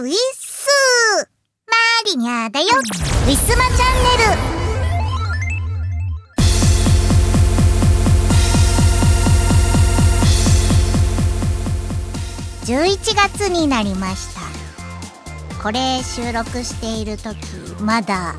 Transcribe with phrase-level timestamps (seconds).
[0.00, 0.66] ウィッス
[1.66, 1.74] マ
[2.06, 2.68] リニャだよ。
[2.68, 4.24] ウィスマチャンネ
[12.66, 12.78] ル。
[12.78, 14.40] 11月になりました。
[15.62, 17.36] これ収録している時
[17.82, 18.34] まだ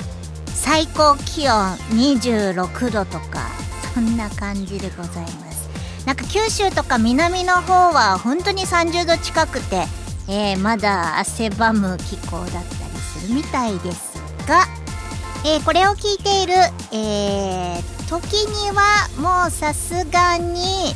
[0.47, 3.51] 最高気温26度とか
[3.93, 5.69] そんな感じでございます。
[6.07, 9.85] なんか九州とか南の方は本当に30度近くて、
[10.31, 12.63] えー、まだ汗ばむ気候だったり
[13.19, 14.13] するみたいです
[14.47, 14.63] が、
[15.45, 16.53] えー、これを聞いている、
[16.93, 20.95] えー、時にはもうさすがに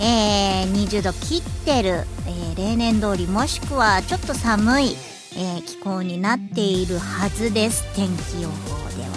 [0.00, 4.96] え、20度切ってる、え、例年通りもしくはちょっと寒い、
[5.36, 8.54] え、気候になっているはずです天気予報
[8.90, 9.10] では。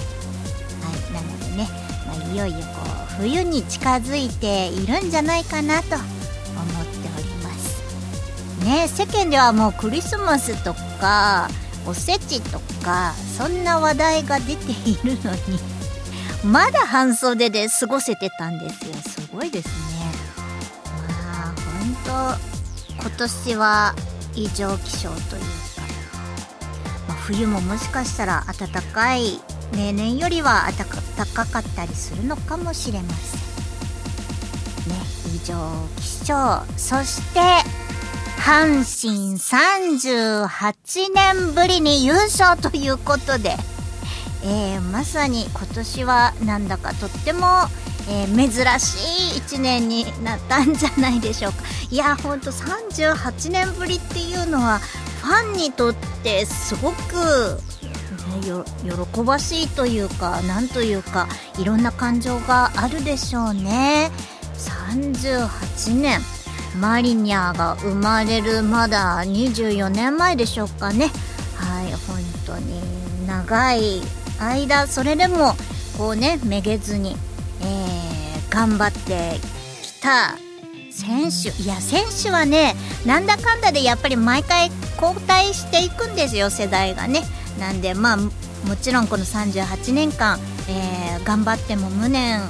[0.84, 1.68] はい、なのでね、
[2.06, 2.64] まあ、いよいよこ
[3.20, 6.17] う冬に近づいているんじゃないかなと。
[8.68, 11.48] ね世間ではもうクリスマスとか
[11.86, 15.40] おせちとかそんな話題が出ているのに
[16.44, 19.98] まだ半袖で過ごせてたんですよすごいですね。
[22.08, 22.14] と
[23.02, 23.94] 今年は
[24.34, 25.82] 異常気象というか、
[27.10, 29.42] まあ、冬ももしかしたら暖かい
[29.76, 30.88] 例年よりは暖
[31.34, 33.40] かかったりするのかもしれません。
[34.90, 34.96] ね、
[35.36, 35.56] 異常
[35.98, 37.40] 気象そして
[38.48, 43.58] 阪神38年ぶりに優勝ということで、
[44.42, 47.46] えー、まさに今年はなんだかとっても
[48.10, 51.58] えー、珍しい1年になったんじゃないでしょうか。
[51.92, 54.80] いやほんと38年ぶりっていうのは
[55.22, 57.60] ファンにとってすごく、
[58.46, 58.64] ね、
[59.14, 61.28] 喜ばしいというかなんというか
[61.60, 64.10] いろんな感情があるでしょうね。
[64.56, 66.37] 38年。
[66.80, 71.08] マリニャーが生まれるまだ24年前でしょうかね。
[71.56, 72.82] はい本当に
[73.28, 74.02] 長い
[74.40, 75.56] 間それでも
[75.98, 77.16] こうねめげずに
[77.62, 79.40] えー、頑張って
[79.82, 80.38] きた
[80.92, 81.50] 選手。
[81.62, 82.76] いや選手はね
[83.06, 84.70] なんだかんだでやっぱり毎回
[85.02, 87.22] 交代していくんですよ世代がね。
[87.60, 88.32] なんでまあも
[88.80, 92.42] ちろんこの38年間、えー、頑張っても無念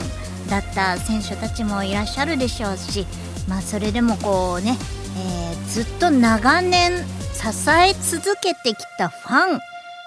[0.50, 3.06] だった選手たちもいらっしゃるでしょうし
[3.47, 4.78] まあそれでもこうね、
[5.18, 6.91] えー、ずっと長年
[7.34, 9.59] 支え続けてきたファン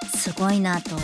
[0.08, 1.02] すごいなと思い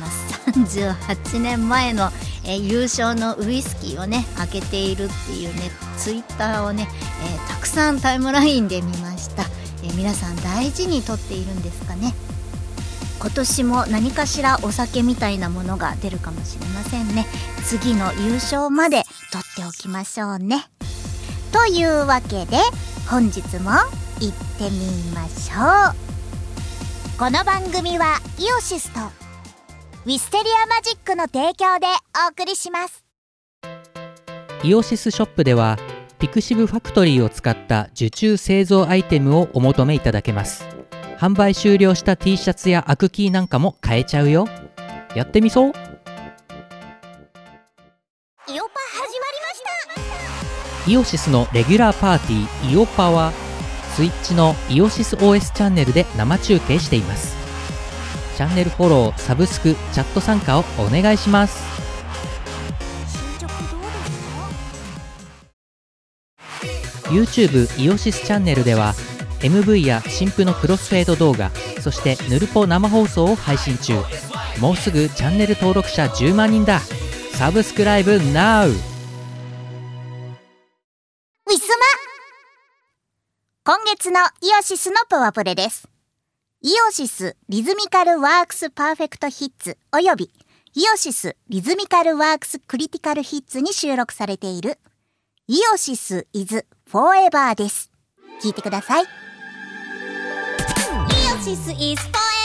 [0.00, 0.50] ます。
[0.50, 2.10] 38年前の
[2.46, 6.88] え優勝のウイスキーをね開けているっていうねツイッターをね、
[7.24, 9.42] えー、たくさんタイムラインで見ました、
[9.82, 12.14] え、皆さん大事にとっているんですかね。
[13.18, 17.26] 今年も何かしらお酒みたいなものが出るかもしれませんね。
[17.64, 20.68] 次の優勝まで取っておきましょうね。
[21.56, 22.58] というわけで
[23.08, 27.18] 本日も行ってみましょう。
[27.18, 29.00] この番組はイオシスと
[30.04, 31.86] ウィステリアマジックの提供で
[32.26, 33.06] お送りします。
[34.62, 35.78] イオシスショップでは
[36.18, 40.66] ピクシブファクトリーを使った受注製造アイテムをお求めいただけます。
[41.18, 44.46] 販売終了した T シャツやアクキーなんかも買えちゃうよ。
[45.14, 45.68] やってみそう。
[45.68, 45.80] イオパ
[48.46, 48.60] 始まり
[49.40, 49.62] まし
[50.20, 50.25] た
[50.88, 53.32] イオシスのレギュラーパーティーイオパは
[53.94, 57.36] Twitch のイオシス OS チャンネルで生中継しています
[58.36, 61.86] チャンネルフォロー、サブスク、チャット参加をお願いします。
[67.04, 68.92] YouTube イオシスチャンネルでは
[69.40, 73.94] MV や新譜のクロスフェード動画そしてヌルポ生放送を配信中
[74.60, 76.80] もうすぐチャンネル登録者10万人だ
[77.32, 78.95] サブスクライブ NOW!
[83.66, 84.24] 今月のイ
[84.56, 85.88] オシスのパワプレです
[86.62, 90.30] イオシス Rhythmical Works Perfect Hits および
[90.74, 94.78] イオシス Rhythmical Works Critical Hits に収録されている
[95.48, 97.90] イオシスイズフォーエバーです。
[98.40, 99.02] 聞いてください。
[99.02, 99.06] イ
[101.36, 102.35] オシスイズフォーエバー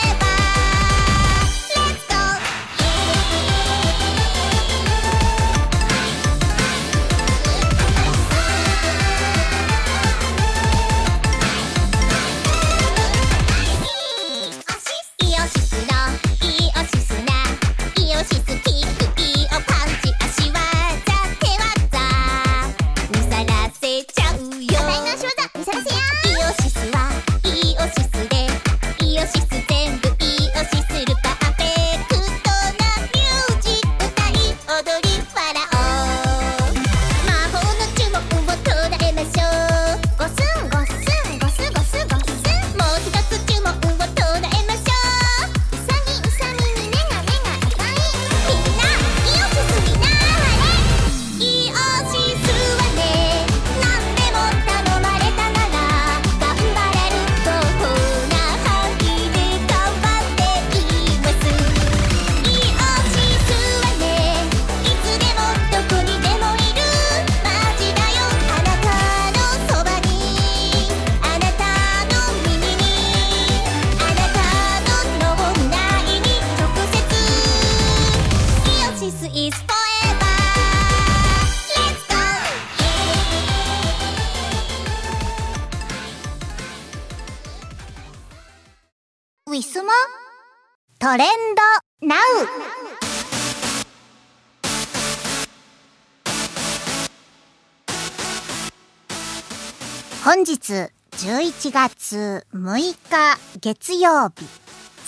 [100.71, 104.45] 11月6日月曜日。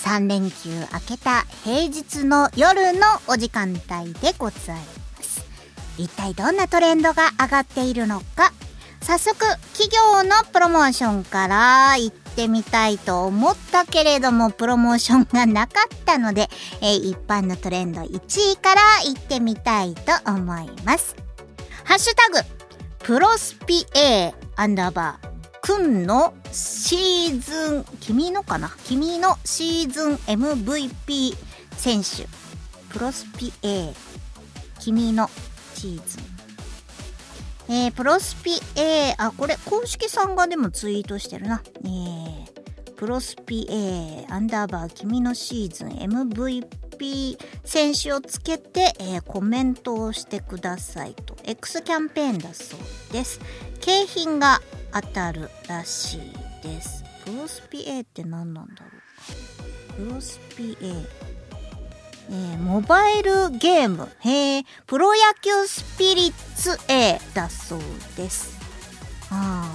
[0.04, 3.00] 3連休明けた平日の夜の
[3.30, 4.78] お時間帯でござい
[5.18, 5.46] ます。
[5.98, 8.52] 一体どんなトレンドが上がっているのか
[9.02, 9.38] 早速
[9.74, 16.50] 企業のプロモーションから行ってみたいと思ったけれどもプロモーションがなかったので、
[16.82, 21.16] え、一般のトレンド1位から行ってみたいと思います。
[21.86, 22.48] ハッシュタグ
[23.00, 25.33] プロスピ A アンダーバー
[25.64, 28.70] くんのシーズン君のかな？
[28.86, 31.38] 君のシーズン MVP
[31.78, 32.28] 選手
[32.92, 33.94] プロスピ A
[34.82, 35.30] 君の
[35.74, 36.34] シーズン
[37.70, 41.62] えー、プロスピ A、あ、これ、公式さんがでもツイートしてるな。
[41.86, 51.38] えー、プロスピ A、アンダーバー、君のシーズン MVP 選手をつけて、えー、コメントをしてくださいと。
[51.46, 53.40] X キャンペーンだそうです。
[53.84, 54.62] 景品が
[54.94, 56.22] 当たるらしい
[56.66, 57.04] です。
[57.26, 58.88] プロスピ A って何なんだろ
[60.00, 60.88] うプロスピ A。
[62.30, 67.80] えー、モバイルゲーム、へえ、プロ野球スピリッツ A だそう
[68.16, 68.58] です。
[69.30, 69.70] あ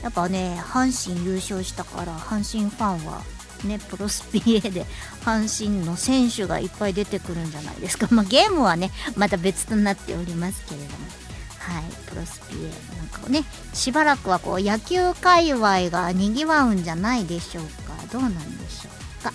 [0.00, 0.02] あ。
[0.02, 3.22] やっぱね、阪神優勝したから、阪神ファンは、
[3.64, 4.86] ね、プロスピ A で
[5.24, 8.08] 阪神の選手がいっぱい出てくるんじゃないですか。
[8.10, 11.23] まあ、ゲームはね、また別となっておりますけれども。
[11.66, 17.94] はい、プロスピ A なんかをね、しばらくはこう野球界隈が賑わうんじゃないでしょうか。
[18.12, 18.90] どうなんでしょ
[19.20, 19.32] うか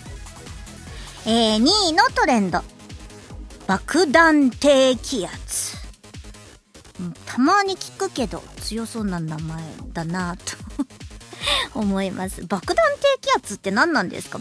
[1.26, 2.62] えー、2位のトレンド。
[3.68, 5.78] 爆弾低気圧。
[7.26, 10.44] たまに聞くけど強そうな名前だなと
[11.80, 12.44] 思います。
[12.46, 12.86] 爆弾
[13.22, 14.40] 低気圧って何なんですか？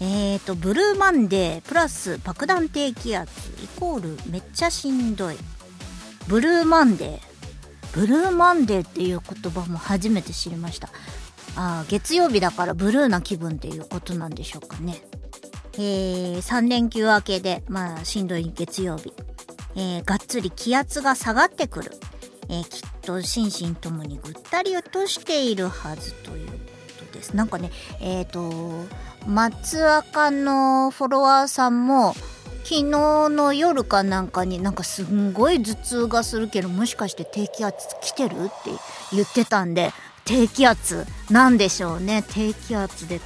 [0.00, 3.30] えーと、ブルーマンデープラス爆弾低気圧
[3.62, 5.38] イコールめっちゃしんどい。
[6.28, 7.20] ブルーマンデー。
[7.92, 10.90] ブルーマンデーっていう言葉も初めて知りました。
[11.56, 15.00] あ、月曜日だからブルーな気分っていうことなんでしょうかね。
[15.74, 19.12] えー、3連休明けで、まあ、しんどい月曜日、
[19.76, 21.92] えー、がっつり気圧が下がってくる。
[22.48, 26.52] えー、きっと心身ともにぐったりとしているはずというこ
[27.06, 27.34] とです。
[27.34, 27.70] なんかね、
[28.00, 28.86] えっ、ー、と、
[29.26, 32.14] 松赤のフォロワーさんも、
[32.68, 32.82] 昨日
[33.28, 38.70] の夜かなんかになんかすんごい頭痛がするけどもしかして低気圧来てるって
[39.12, 39.92] 言ってたんで
[40.24, 42.24] 低気圧なんでしょうね。
[42.28, 43.20] 低気圧で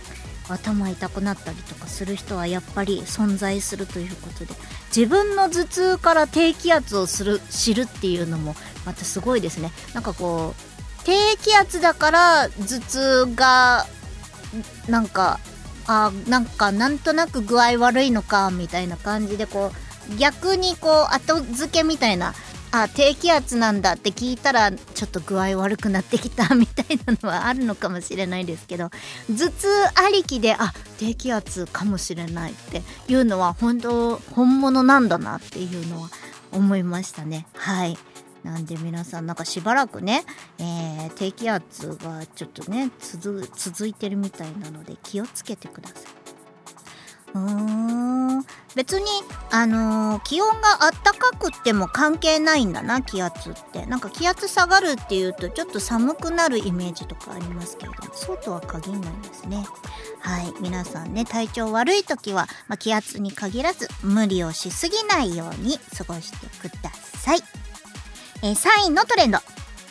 [0.46, 4.52] 頭痛くなったりとかする人はやっぱり存在するということで
[4.94, 9.72] 自分の頭痛から低気圧をする知るっていうのもまたすごいですね。
[9.94, 13.86] なんかこう低気圧だから頭痛が
[14.86, 15.40] なんか
[15.86, 19.72] あなんかなんとなく具合悪いのかみたいな感じでこ
[20.12, 22.34] う逆にこう後付けみたいな
[22.72, 28.90] あ低気圧なんだって聞いたらちょっと具合悪くなってきたみたいなのはあるのかもしれないですけど
[29.28, 36.10] 頭痛ありきであ低気圧かもしれないっていうのは本当本物なんだなっていうのは
[36.52, 37.46] 思いましたね。
[37.54, 37.96] はい。
[38.42, 40.24] なんで皆さんなんかしばらくね、
[40.58, 45.98] えー、低気圧がちょっとね続いてるみたいなので気をつけてください。
[47.32, 48.44] うーん。
[48.74, 49.06] 別に
[49.50, 53.86] あのー、気温があったかくっても関係ないんだな気圧って。
[53.86, 59.64] なんか気圧下がるっていうとちょっと寒くなるイメージとかありますけれどもそうとは限らないんですね。
[60.20, 60.52] はい。
[60.60, 67.42] 皆さんね体調悪い時は、まあ、気圧に限らず無理をしすぎないように過ごしてください、
[68.42, 69.38] えー、3位のトレンド。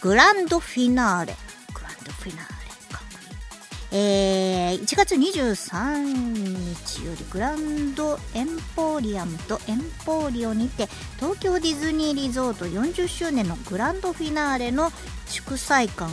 [0.01, 1.35] グランドフィナーレ。
[1.73, 2.99] グランドフィナーレか。
[2.99, 10.87] っいいえー、1月23日よりグランドエンポリアムとエンポーリオにて
[11.19, 14.91] 東京ディズニーリゾート40周年のグランドフィナーレの
[15.27, 16.09] 祝祭感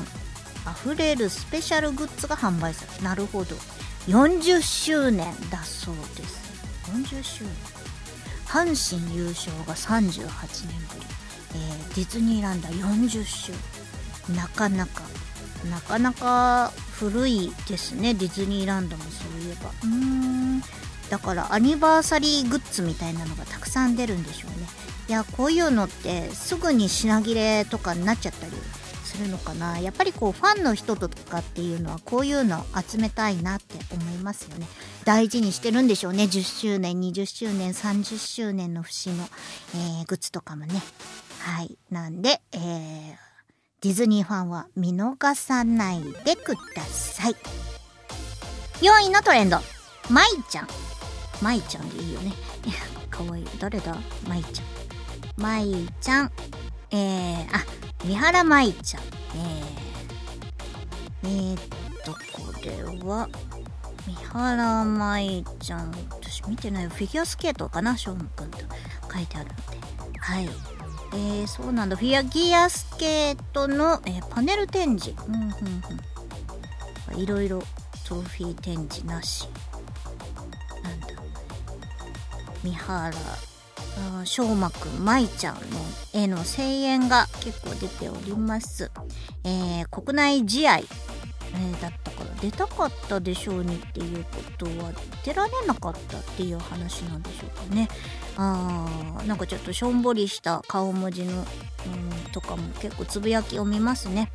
[0.66, 3.56] あふれるスペシャルグッズが販売されなるほど。
[4.08, 6.46] 40周年だそうです。
[6.92, 7.52] 40周年。
[8.46, 10.18] 阪神優勝が38
[10.66, 11.05] 年ぶり、
[11.54, 13.52] えー、ディズニーランド40周。
[14.28, 15.02] 年なかなか。
[15.70, 19.70] なかなか古いですねディズニーランドもそういえば。
[19.70, 20.62] うーん。
[21.10, 24.66] だからアニバーサリーグッズみたいなのがたくさん出るんでしょうね。
[25.08, 28.52] いやこういうのってすぐに品切れとかになっちゃったり
[29.04, 29.78] するのかな。
[29.78, 34.66] やっぱりこうファンの人とかっていうのはこういうの集めたいなって思いますよね。
[35.04, 36.24] 大事にしてるんでしょうね。
[36.24, 39.28] 10周年20周年30周年の節の、
[39.74, 40.82] えー、グッズとかもね
[41.46, 41.78] はい。
[41.90, 43.16] なんで、えー
[43.82, 47.36] ディズニーファンは見逃さないでください。
[48.80, 49.58] 4位のトレンド。
[50.10, 50.68] まいちゃん。
[51.40, 52.32] まいちゃんでいいよね。
[53.10, 53.42] かわい。
[53.42, 53.96] い誰だ？
[54.26, 54.66] まいちゃん。
[55.40, 56.32] まいちゃん。
[56.90, 57.64] えー、あ
[58.04, 59.02] 三原まいちゃん。
[59.04, 61.62] えー、えー、っ
[62.02, 63.28] とこれは
[64.06, 65.92] 三原舞ちゃん。
[66.10, 67.96] 私見てないフィギュアスケートかな？
[67.96, 68.58] しょうまくんと
[69.12, 70.18] 書いてあるので。
[70.18, 70.75] はい。
[71.16, 71.96] えー、そうなんだ。
[71.96, 75.14] フィギュアスケートの、えー、パネル展示。
[75.26, 75.52] うんうん
[77.14, 77.20] うん。
[77.20, 77.62] いろいろ
[78.06, 79.48] トロフィー展示なし。
[80.82, 81.06] なんだ。
[82.62, 83.12] 三原
[84.24, 85.60] しょうまくんまいちゃんの
[86.12, 88.90] 絵の声援が結構出ております、
[89.44, 90.80] えー、国内試合
[91.54, 94.92] え、だったから出たかったでしょうにっていうことは
[95.24, 97.88] 出られなかったっていう話なんでしょうかね。
[98.36, 101.44] あーなんかちょっとしょんぼりした顔文字の、うん、
[102.32, 104.30] とかも結構つぶやきを見ますね。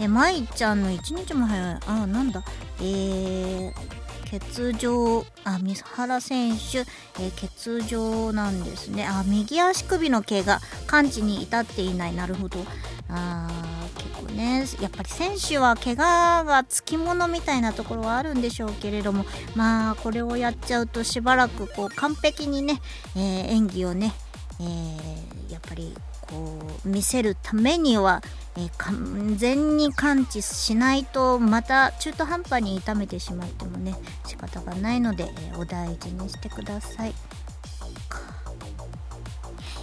[0.00, 1.74] えまいちゃんの一日も早い。
[1.74, 2.42] あーなんだ。
[2.80, 3.99] えー
[4.30, 9.06] 欠場あ三原選手、えー、欠場なんですね。
[9.06, 12.14] あ右足首の怪我完治に至っていない。
[12.14, 12.64] なるほど。
[13.08, 13.48] あ
[13.96, 19.24] 結構ねやっぱり選手は怪我がつきものみたいなところはあるんでしょうけれども
[19.56, 22.80] まあこれをやっちゃうとしばらくこう完璧にね、
[23.16, 24.12] えー、演技をね、
[24.60, 25.92] えー、やっぱり
[26.28, 28.22] こう見せるためには、
[28.56, 33.94] えー、完全に完治しないとまた中途半端に痛めてしまってもね
[34.26, 37.14] 仕方がないので、えお大事にしてください。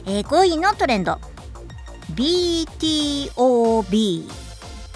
[0.06, 1.20] え5位のトレンド。
[2.14, 4.30] BTOB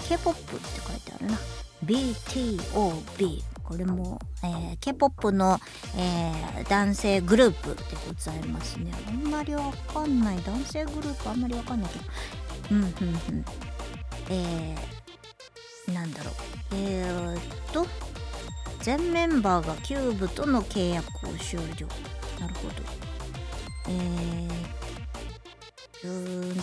[0.08, 1.38] K-POP って書いてあるな。
[1.84, 5.58] BTOB これも、えー、K-POP の、
[5.96, 8.92] えー、男性グループでございますね。
[9.08, 10.36] あんまりわかんない。
[10.42, 12.04] 男性グループあんまりわかんないけど。
[12.70, 13.44] うんうんうん。
[14.30, 16.34] えー、なんだろう。
[16.74, 17.40] えー、っ
[17.72, 17.86] と
[18.80, 21.86] 全メンバーがキューブとの契約を終了。
[22.40, 22.74] なるほど。
[23.88, 26.56] えー、うーん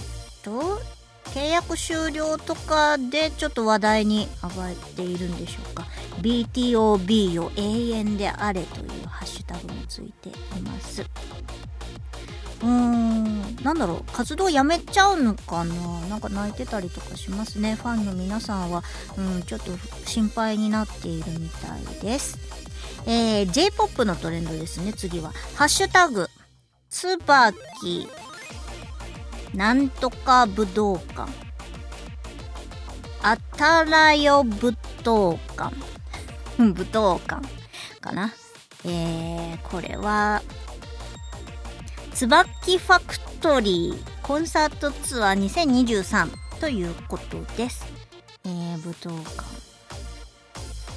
[0.43, 0.98] と
[1.33, 5.85] 契約終了とかでちょっと話題に上がっているんでしょうか。
[6.21, 11.01] BTOB を永遠であれというハッシュタグもついています。
[12.61, 15.75] うーんなんだろう活動やめちゃうのかな。
[16.07, 17.75] なんか泣いてたりとかしますね。
[17.75, 18.83] ファンの皆さんは、
[19.17, 19.71] うん、ちょっと
[20.05, 22.37] 心配になっているみたいです。
[23.05, 25.31] えー、J-POP のトレンドですね次は。
[25.55, 26.27] ハッシュタグ
[26.89, 28.07] つばき
[29.53, 31.31] なんとか武道館。
[33.21, 35.75] あたらよ武道館。
[36.57, 37.47] 武道館
[37.99, 38.33] かな。
[38.85, 40.41] えー、これは、
[42.13, 46.29] 椿ファクトリーコンサートツアー2023
[46.59, 47.85] ということです。
[48.45, 49.59] えー、武道館。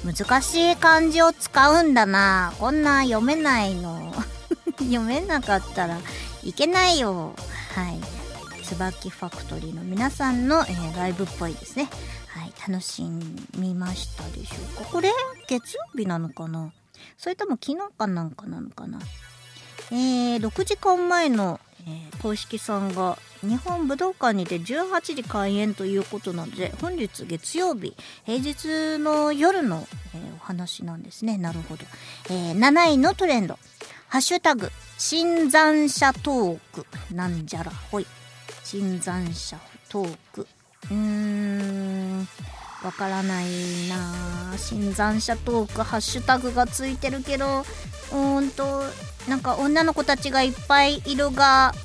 [0.05, 2.53] 難しい漢字を使うんだな。
[2.59, 4.13] こんな読めないの。
[4.79, 5.97] 読めなかったら
[6.43, 7.33] いけないよ。
[7.73, 8.22] はい。
[8.63, 11.89] 椿ファクトリーの皆さんの、えー、ライブっぽいですね。
[12.27, 13.03] はい、楽し
[13.57, 14.89] みましたでしょうか。
[14.91, 15.11] これ、
[15.47, 16.71] 月曜日なのかな？
[17.17, 18.99] それとも昨日かなんかなのかな？
[19.91, 27.93] えー、6時間前の、えー、公式さんが日本武道館にて18時開演ということなので本日月曜日
[28.25, 31.37] 平日の夜の、えー、お話なんですね。
[31.37, 31.83] なるほど、
[32.29, 33.59] えー、7位のトレンド
[34.07, 38.07] 「ハッシュタグ新参者トークなんじゃらほい」
[38.73, 39.55] 新参者
[39.87, 40.47] トーク。
[40.89, 42.27] うーん
[42.83, 43.45] わからない
[43.87, 44.57] な。
[44.57, 48.81] 新参者トークハッシュタグがついてるけどうーんと
[49.29, 51.75] なんか女の子たちがいっぱいいるが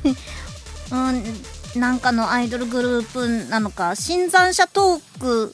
[0.90, 1.22] うん
[1.78, 3.94] なんかのアイドルグループなのか。
[3.94, 5.52] 新参者トーク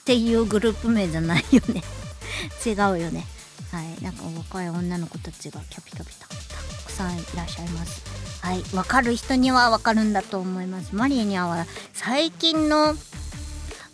[0.00, 1.82] っていうグループ名じゃないよね。
[2.64, 3.26] 違うよね。
[3.70, 8.07] はいなんか若い女の子たちがキャピキャピたくさんいらっしゃいます。
[8.40, 10.94] はい、わかる人にはわかるんだと思います。
[10.94, 12.94] マリエには最近の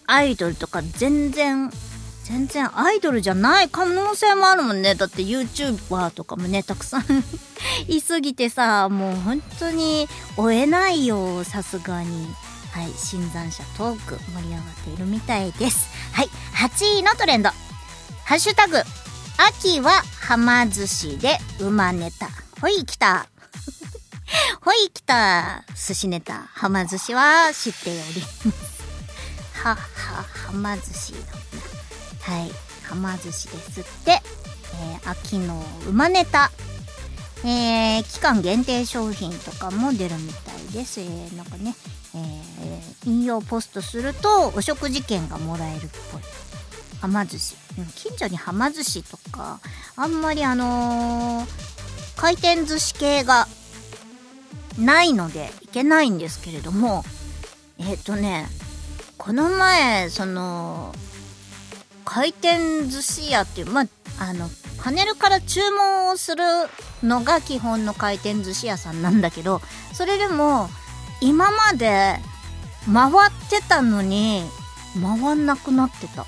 [0.07, 1.71] アイドルとか全然、
[2.25, 4.95] 全然アイドルじゃない可能性もあるもんね。
[4.95, 7.05] だって YouTuber とかもね、たくさん
[7.89, 12.29] いすぎてさ、もう本当に追えないよ、さすがに。
[12.73, 15.89] はい、新参者トーク盛り上がっているみたいです。
[16.13, 17.51] はい、8位のトレンド。
[18.25, 18.83] ハッシュタグ、
[19.37, 22.29] 秋ははま寿司で馬ネタ。
[22.61, 23.27] ほい、来た。
[24.61, 25.65] ほい、来た。
[25.75, 26.43] 寿司ネタ。
[26.53, 28.49] はま寿司は知っております。
[29.63, 29.77] は、は、
[30.49, 32.51] はま寿司だはい。
[32.83, 34.13] はま寿司ですって。
[34.13, 36.51] えー、秋の馬ネタ。
[37.45, 41.01] えー、期間限定商品とかも出るみたいです。
[41.01, 41.75] えー、なんかね、
[42.15, 46.23] えー、引用ポストするとお食事券がもらえるっぽい。
[47.01, 47.57] はま寿司
[47.97, 49.61] 近所にはま寿司とか
[49.95, 51.75] あんまりあのー
[52.17, 53.47] 回転寿司系が
[54.79, 57.05] ないのでいけないんですけれども
[57.79, 58.47] えっ、とね
[59.19, 60.95] この前その
[62.05, 63.87] 回転寿司屋っていうまあ
[64.19, 66.45] あのパネルから注文をする
[67.03, 69.61] のが基本の回転寿司屋さんなんだけど
[69.93, 70.69] それでも
[71.21, 72.17] 今まで
[72.93, 74.43] 回ってたのに
[75.01, 76.27] 回んなくなってた。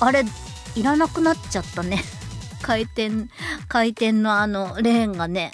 [0.00, 0.24] あれ
[0.74, 2.02] いらなくなっちゃったね。
[2.62, 3.10] 回転
[3.68, 5.52] 回転のあのレーンがね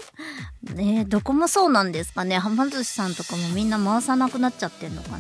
[0.75, 2.39] ねどこもそうなんですかね。
[2.39, 5.19] はま寿司さんとかもみんな回さなくなっちゃってんのかな。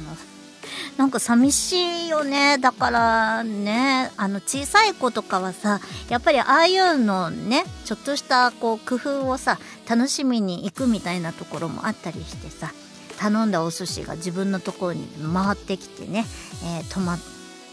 [0.96, 2.58] なんか寂しいよね。
[2.58, 12.72] だからねあの小さい子とかはさやっぱりああいうのねちょっとしたこう工夫をさ楽しみに行くみたいなところもあったりしてさ
[13.18, 16.24] 頼んだお寿司が自分のところに回ってきてね、
[16.64, 17.14] えー、止ま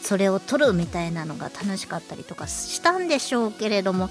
[0.04, 4.10] それを取るみたいなのが楽しかったりとかしたんでしょうけれども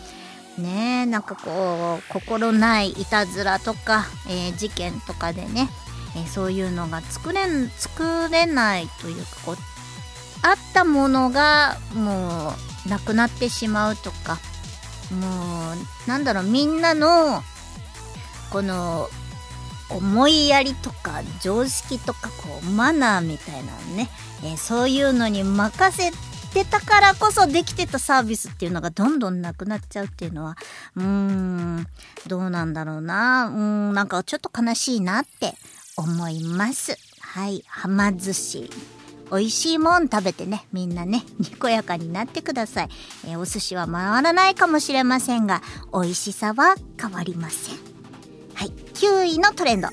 [0.58, 5.68] ねなんかこう心ないいたずらとか、えー、事件とかでね
[6.14, 9.56] えー、そういうのが作れん作れないというかこう
[10.42, 12.52] あったものがも
[12.86, 14.38] うなくなってしまうとか
[15.12, 15.72] も
[16.06, 17.42] うなんだろうみんなの
[18.50, 19.08] この
[19.96, 24.08] 思いやりとか常識とかこうマナーみたいなね、
[24.44, 26.10] えー、そういうのに任せ
[26.52, 30.56] てたからこそできてたサービスっていうのがどんどんなくなっちゃうっていうのは
[30.96, 31.86] うーん
[32.26, 33.56] どうなんだろうなうー
[33.90, 35.54] んなんかちょっと悲しいなって
[35.96, 36.96] 思います。
[37.20, 38.70] はい、はま寿司。
[39.30, 42.88] 美味しいもん食べてね、みんなね、にこやかになってください。
[43.24, 47.91] えー、お寿司は回らないかもしれませんが、美味しさは変わりません。
[48.62, 49.88] はい、9位のトレンド。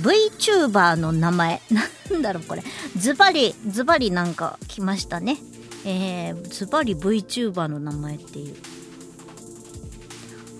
[0.00, 1.60] VTuber の名前。
[2.08, 2.62] なんだろうこれ。
[2.96, 5.38] ズバリ、ズバリなんか来ましたね。
[5.84, 8.54] えー、ズバリ VTuber の名前っていう。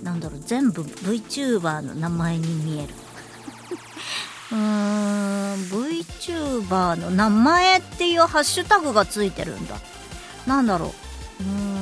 [0.02, 2.94] なんだろう、全部 VTuber の名前に見える。
[4.50, 9.76] うーん VTuber の名前っていうハッシュタグがついてるんだ
[10.46, 11.75] なんだろううーん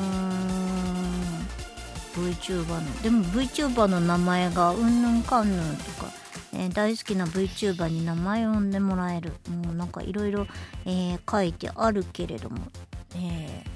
[2.14, 6.10] VTuber のでも VTuber の名前がうんぬんかんぬんとか、
[6.52, 9.32] えー、大好きな VTuber に名前を呼んでもらえる。
[9.48, 10.46] もうなんかいろいろ
[11.30, 12.58] 書いてあるけれども
[13.16, 13.74] えー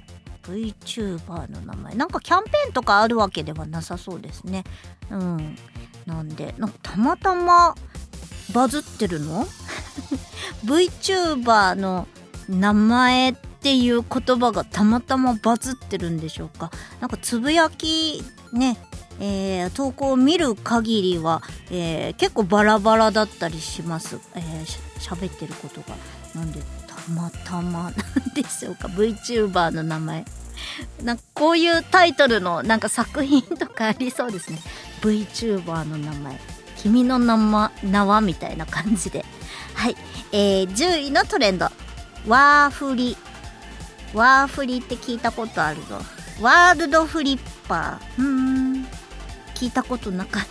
[0.48, 1.94] VTuber の名前。
[1.94, 4.64] なんかキャンペーンとかあるわけではなさそうですね。
[5.10, 5.56] うん。
[6.06, 7.74] なんでなんかたまたま
[8.54, 9.46] バズってるの
[10.64, 12.08] ?VTuber の
[12.48, 16.70] 名前ってっていう言葉がたまたまバズってるんでしょうか？
[17.00, 18.78] なんかつぶやきね
[19.20, 21.42] えー、投稿を見る限りは、
[21.72, 24.20] えー、結構バラバラだったりします。
[24.36, 24.66] えー、
[25.00, 25.96] しゃべってることが。
[26.34, 27.92] なんで、たまたまなん
[28.34, 30.24] でしょうか？VTuber の名前。
[31.02, 34.60] なんかこういうタイトルのなんか作品とかありそうですね。
[35.00, 36.38] VTuber の名前。
[36.76, 39.24] 君の名は名はみたいな感じで。
[39.74, 39.96] はい。
[40.30, 41.66] えー、10位のトレンド。
[42.28, 43.16] ワーフリ。
[44.14, 45.98] ワーフリって聞いたことあるぞ。
[46.40, 48.22] ワールドフリッパー。
[48.22, 48.86] うーん。
[49.54, 50.48] 聞いたことなかった。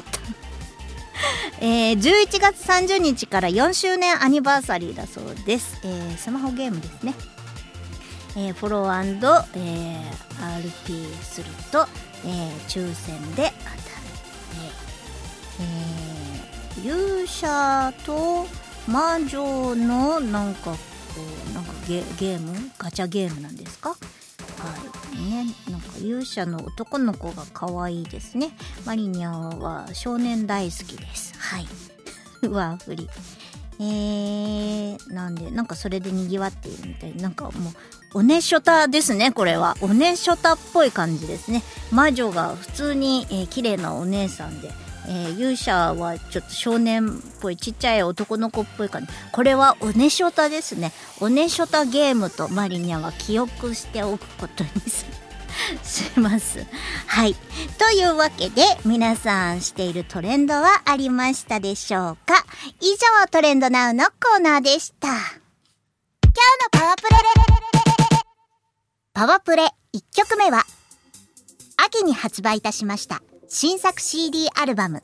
[1.66, 5.80] えー、11月30日から4周年アニバーサリーだそうです。
[5.84, 7.16] えー、スマホゲームですね。
[8.36, 11.88] えー、フォロー、えー、RP すると、
[12.26, 13.78] えー、抽選で当たる。
[15.60, 16.08] えー
[16.84, 18.46] 勇者と
[18.88, 20.77] 魔女のなんか
[21.88, 22.54] ゲゲーム？
[22.78, 23.90] ガチャゲームなんですか？
[23.90, 23.96] は
[25.16, 25.18] い。
[25.30, 28.52] ねなんか勇者の男の子が可愛いですね。
[28.86, 31.34] マリニャンは少年大好きです。
[31.38, 31.68] はい。
[32.50, 33.10] ワーフリ
[33.80, 37.16] えー、なんでなんかそれでにぎわっているみたい。
[37.16, 37.52] なんかも
[38.14, 39.78] うおねしょたですねこれは。
[39.82, 41.64] おねしょたっぽい感じですね。
[41.92, 44.72] 魔女が普通に、えー、綺麗なお姉さんで。
[45.08, 49.08] えー、勇者はちょっと少年っぽいちっちゃい男の子っぽい感じ。
[49.32, 50.92] これはおねしょたですね。
[51.22, 54.70] おねしょたゲームとマリニャは記憶しておくことに
[55.84, 56.66] します。
[57.08, 57.36] はい。
[57.78, 62.46] というわけで皆さんしているトレンドはありましたでしょうか？
[62.82, 62.90] 以
[63.22, 65.08] 上トレンドナウのコーナーでした。
[65.08, 67.18] 今日のパワープレ。
[69.14, 69.64] パワープレ。
[69.94, 70.64] 1曲目は
[71.78, 73.22] 秋に発売いたしました。
[73.50, 75.02] 新作 CD アルバム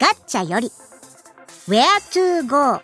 [0.00, 0.70] ガッチャより
[1.68, 2.80] Where to Go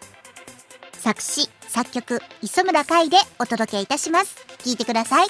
[0.93, 4.37] 作詞作曲磯村海でお届けいたします。
[4.59, 5.27] 聞いてください。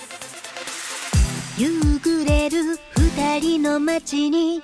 [1.57, 4.63] 夕暮れる二人の街に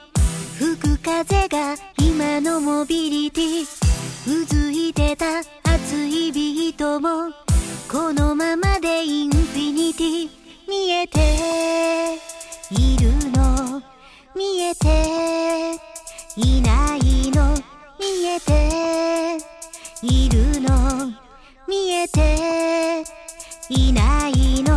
[0.58, 3.62] 吹く風が今のモビリティ。
[3.62, 7.32] うずいてた熱いビートも
[7.90, 10.30] このままでインフィニティ。
[10.68, 12.18] 見えて
[12.70, 13.37] いるの
[14.38, 14.86] 見えて
[16.36, 17.56] いないの
[17.98, 19.36] 見えて
[20.00, 21.12] いるの
[21.66, 23.02] 見えて
[23.68, 24.67] いないの。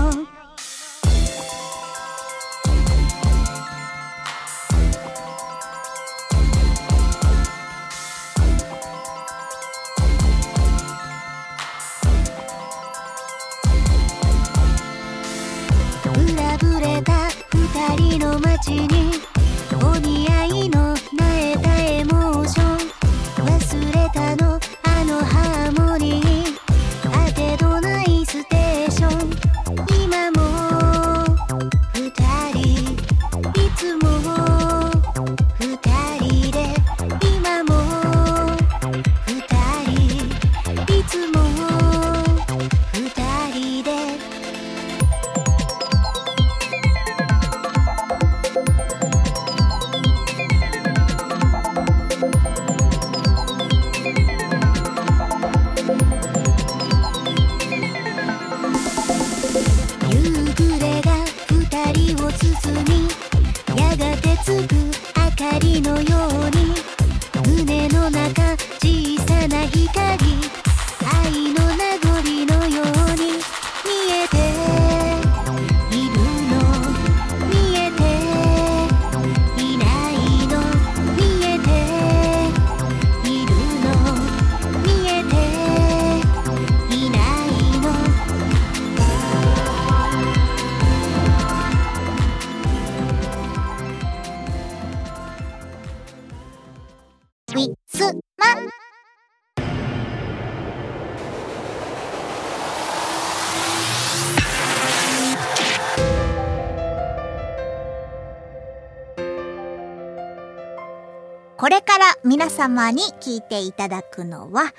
[111.61, 114.73] これから皆様に聞いていただくのは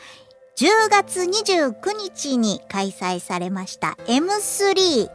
[0.56, 5.08] 10月29日に開催されました M3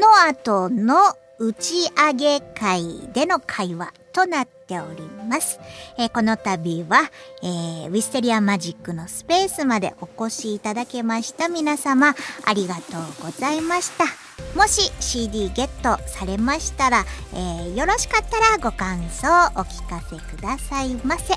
[0.00, 0.96] の後の
[1.38, 5.60] 打ち上げ会での会話となっております。
[5.96, 7.08] えーこの度は、
[7.42, 14.21] えーウィステリアマジックのスペースまでお越しいただけました皆様ありがとうございました。
[14.56, 21.34] もし CD ゲットされましたら、えーよろしかったらご感想お聞かせくださいませ。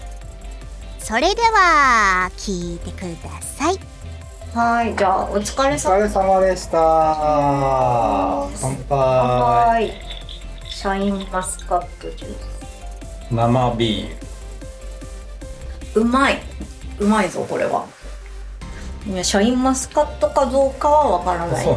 [0.99, 3.79] それでは聞いてください。
[4.53, 6.77] はい、じゃあお疲れお様疲れ様でした。
[8.59, 8.97] 乾杯。
[8.97, 9.93] はい。
[10.69, 13.31] シャインマスカットジュース。
[13.31, 14.09] 生ビー
[15.95, 16.01] ル。
[16.01, 16.41] うまい。
[16.99, 17.85] うまいぞ、これは。
[19.07, 21.65] いや、シャインマスカットかどうかはわからない。
[21.65, 21.71] シ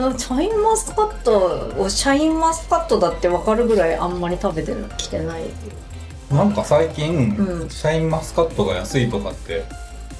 [0.00, 5.42] ャインマスカットをシャインマスカットだってわかるぐらいあんまり食べてるきてない。
[6.30, 9.64] なんか最近、うんシャインマスカットが安いとかって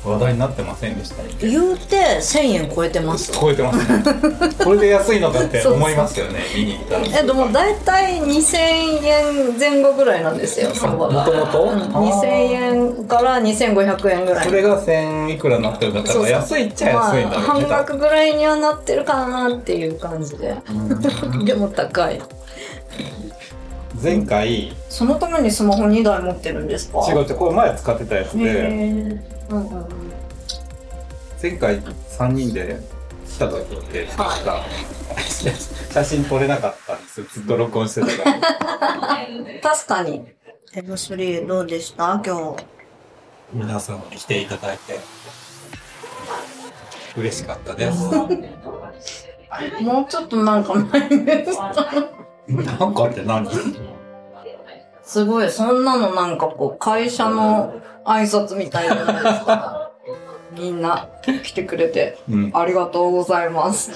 [0.04, 3.32] 話題になってませんでした言うて1000円超えてます。
[3.32, 4.02] 超えてますね。
[4.62, 6.40] これで安いのかって思いますよね。
[6.54, 7.20] 見に行ったら。
[7.20, 8.56] えでも大体2000
[9.06, 11.12] 円前後ぐらいなんですよ相場が。
[11.12, 14.46] もともとうん2000円から2500円ぐらい。
[14.46, 17.66] それが千いくらになってるんだったら安いっちゃ安いんだまあ、ろうね。
[17.68, 20.54] 半額ぐらいにはなってるかなっていう感じで。
[21.44, 22.20] でも高い。
[24.02, 24.64] 前回。
[24.66, 26.98] 違うそのためにスマホ2台持ってるんですか？
[27.10, 29.86] 違うこれ前使ってたやつへでえうんうんうん
[31.40, 32.80] 前回三人で
[33.28, 34.64] 来た時って確か
[35.90, 37.26] 写真撮れなかったんですよ。
[37.30, 38.40] ずっと録音してたから。
[39.62, 40.24] 確かに。
[40.74, 42.20] M3 どうでした？
[42.24, 42.64] 今日。
[43.52, 44.98] 皆さんに来ていただいて。
[47.16, 47.98] 嬉しかったです。
[49.82, 51.70] もうちょっとなんか前ですな
[52.86, 53.46] んかって何？
[55.04, 59.90] すごいそんなのなんかこう会社の挨拶みたいじゃないですか？
[60.52, 61.08] みんな
[61.42, 62.50] 来てくれてうん。
[62.54, 63.90] ありがとうございます。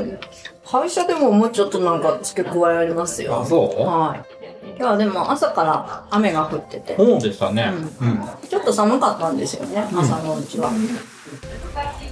[0.66, 3.40] 会社でももうちょっとなんか付け加えありますよ。
[3.42, 3.82] あ、そう？
[3.82, 4.24] はい。
[4.76, 7.70] 今日はでも朝から雨が降ってて、そうでしたね。
[8.00, 8.24] うん。
[8.48, 10.70] ちょっと寒かったんですよね、朝のうちは。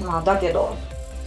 [0.05, 0.77] まあだけど、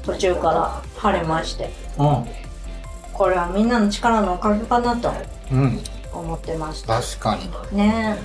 [0.05, 5.12] 途中から晴れまして、これはみんなの力のおかげかなと
[5.51, 5.79] うん。
[6.19, 6.25] うん。
[6.25, 7.01] 思ってました。
[7.01, 7.38] 確か
[7.71, 7.78] に。
[7.78, 8.17] ね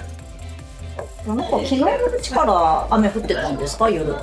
[1.27, 1.29] え。
[1.29, 4.15] なんか昨日のうちから雨降ってたんですか、夜。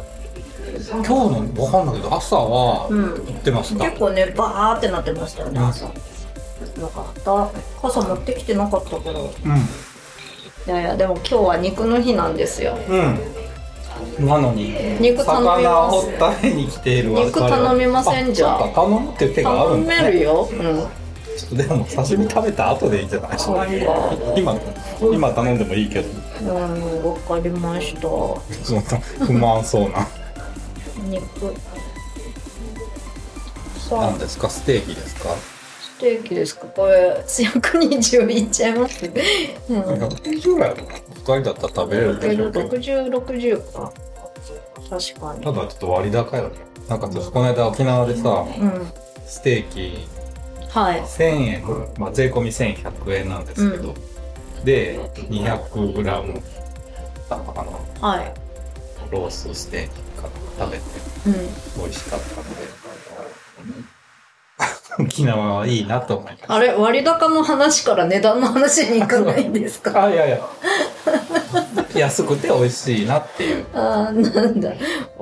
[0.92, 3.04] 今日のわかんないけど、朝はうん。
[3.26, 3.86] 行ってました。
[3.86, 5.92] 結構ねバーってなってましたよね朝よ
[6.88, 7.50] かった
[7.82, 10.76] 傘持ってきてなかったからいうん。
[10.76, 12.96] やいやでも今日は肉の日なんですよう
[14.22, 14.26] ん。
[14.28, 20.50] なのに肉頼み魚をます食べに来ている肉頼みませんじゃ頼むっていう手がある頼んだねめるよ。
[20.52, 20.88] うん。
[21.38, 23.38] ちょっとでも刺身食べた後でいいんじゃない？
[24.36, 24.56] 今
[25.14, 26.10] 今頼んでもいいけど
[26.42, 28.08] うん、わかりました。
[29.26, 30.08] 不満そうな
[31.10, 31.54] 肉。
[33.90, 34.50] 何、ですか？
[34.50, 35.30] ステーキですか？
[35.30, 36.68] ステーキですか？
[36.68, 39.06] これ、120いっちゃいます。
[39.06, 39.14] うん。
[39.14, 43.94] 190ぐらい2人だったら食べれるでしょうけど60、60か。
[44.90, 45.44] 確かに。
[45.44, 46.56] ただちょっと割高よね
[46.88, 48.88] なんか私この間沖縄でさうん。
[49.26, 50.08] ステーキ
[50.84, 51.02] はい。
[51.02, 51.64] 1000円、
[51.98, 53.94] まあ、税込み1100円なんですけど、
[54.64, 56.42] で 200g
[57.30, 58.34] あのはい。
[59.12, 59.90] ロースステーキ
[60.60, 60.84] 食べて
[61.28, 61.34] うん。
[61.84, 62.68] 美味しかったので
[65.00, 70.06] 沖縄はいいなと思いましたあれ、割高の話から値段の話に行かないんですか？
[70.06, 70.40] あいやいや
[71.96, 74.72] 安くて美味しいなっていうああ、なんだ。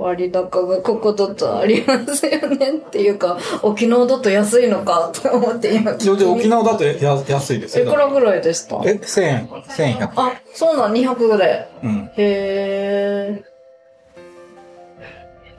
[0.06, 6.94] 割高がここだとありますよねっていうか、沖縄だと安いのかと思って今聞いてで沖縄だとや
[7.28, 8.76] 安いですよいくらぐらいでした？
[8.86, 11.68] え1000円1100あ、そうなん、200で。
[11.84, 11.92] うん。
[12.06, 13.44] へえ。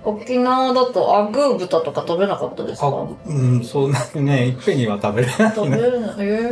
[0.04, 6.50] 沖縄だとアグー豚とか食べなかったですあかうんそんなにねいっぺんには食べれない食べるのへえ。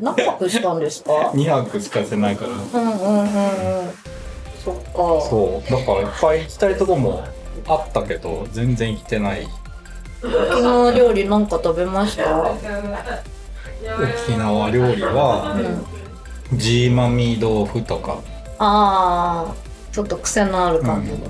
[0.00, 2.50] 何泊したんですか？2泊しかしてないから。
[2.50, 3.24] うんうんうんうん。
[4.64, 4.90] そっか。
[5.28, 7.24] そうだからいっぱい行きたいとこも
[7.68, 9.46] あったけど全然行ってない
[10.22, 12.40] 沖縄料理なんか食べました？
[12.42, 12.62] 沖
[14.38, 15.56] 縄料理は
[16.52, 16.58] うん。
[16.58, 18.18] ジーマミー豆腐とか
[18.58, 19.54] ああ、
[19.92, 21.24] ちょっと癖のある感じだと。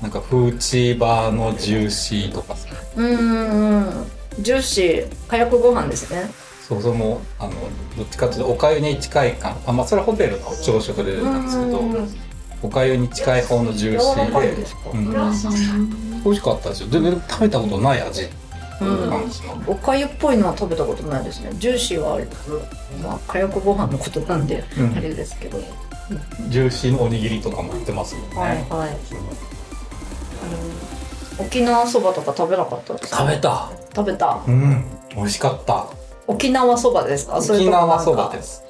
[0.00, 4.06] なんかフーチーバーのジューシーとかさうんうんうん。
[4.40, 6.30] ジューシー、かやくご飯ですね。
[6.66, 7.50] そうそのあの
[7.98, 11.80] どっちかっていうとおかゆに近い感あまあそれはホテルの朝食でなんですけど
[12.62, 14.48] おかゆに近い方のジューシーで。
[14.92, 16.88] うん、美味しかったですよ。
[16.90, 18.28] 全然食べたことない味。
[18.80, 19.24] うん。
[19.66, 21.50] おかゆっぽいのは食べたことないですね。
[21.54, 22.26] ジューシーはあれ、
[23.02, 24.92] まあ、火薬ご飯のことなんで、うん。
[24.96, 25.58] あれですけど。
[26.48, 28.90] ジューシーのおにぎりとかも売ってますもんね、はいはい。
[28.90, 28.96] うん
[31.38, 33.18] 沖縄そばとか食べなかったですか？
[33.20, 33.70] 食べた。
[33.96, 34.42] 食べた？
[34.46, 34.84] うん。
[35.16, 35.86] 美味しかった。
[36.26, 38.62] 沖縄そばですか沖縄そばです。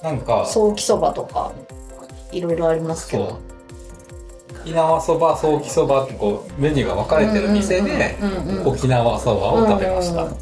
[0.00, 1.50] なんかソーキそばとか、
[2.32, 3.40] いろいろありますけど。
[4.62, 10.36] 沖縄そばソーキそばってこうメニューが分かれてる店でうんうんうん沖縄そばを食べました、うんうん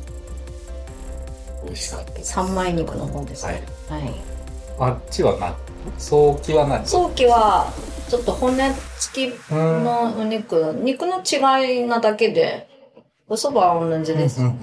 [1.67, 3.63] 美味しかった三枚肉の方ですね。
[3.89, 4.15] はい。
[4.79, 5.55] あっちはな
[5.99, 7.73] ソーキは何早期は
[8.09, 8.71] ちょっと骨
[9.01, 12.69] 付きうんのお肉、肉の違いなだけで、
[13.29, 14.41] お蕎麦は同じです。
[14.41, 14.57] うんうん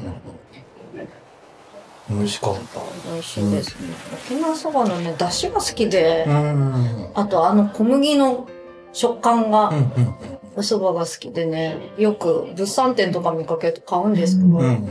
[2.17, 2.80] 美味しかった。
[3.12, 3.88] 美味しいですね。
[4.26, 7.10] 沖縄そばのね、出汁が好きで、うん。
[7.13, 8.47] あとあの小麦の
[8.91, 10.15] 食感がうんうん
[10.56, 14.88] お蕎麦が好きでね、よく物産展とか見かけて買うんですけど、うん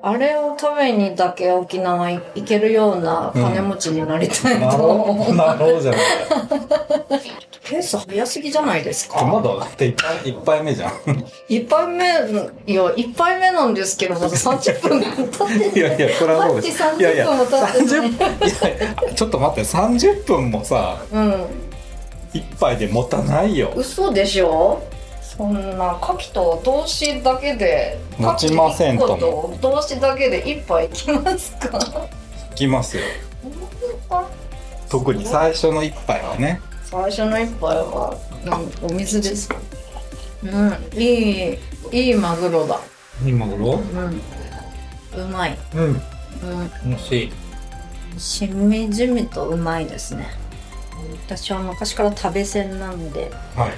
[0.00, 5.24] あれを食べにだけ沖縄行けるような金持ちになりたいなると思う。
[5.24, 6.00] ほどなるほどじゃない
[7.68, 9.22] ペース早すぎじゃないですか。
[9.26, 10.92] まだだって一杯目じゃん
[11.48, 12.04] 一杯目、
[12.66, 17.72] いや、一杯目なんですけど、まだ30分経っていやいやそれはそうですマジいやいや30分も経ってない。
[17.72, 21.46] 30いやちょっと待って30分もさうん。
[22.32, 24.80] 一杯で持たないよ嘘でしょ？
[25.38, 31.78] そんな、牡蠣と動詞だけで、持ちませんとも牡蠣一個と動詞だけで一杯いきますか？
[32.50, 33.04] いきますよ
[34.90, 38.16] 特に最初の一杯はね最初の一杯は、
[38.82, 39.48] うん、お水です。
[40.42, 41.58] うん、いい、
[41.92, 42.80] いいマグロだ。
[43.24, 45.22] 今頃うん。
[45.22, 45.58] うまい。
[45.74, 46.00] うんうん。
[46.84, 47.32] 美味し
[48.16, 50.26] いしみじみとうまいですね。
[51.26, 53.72] 私は昔から食べ線なので、はい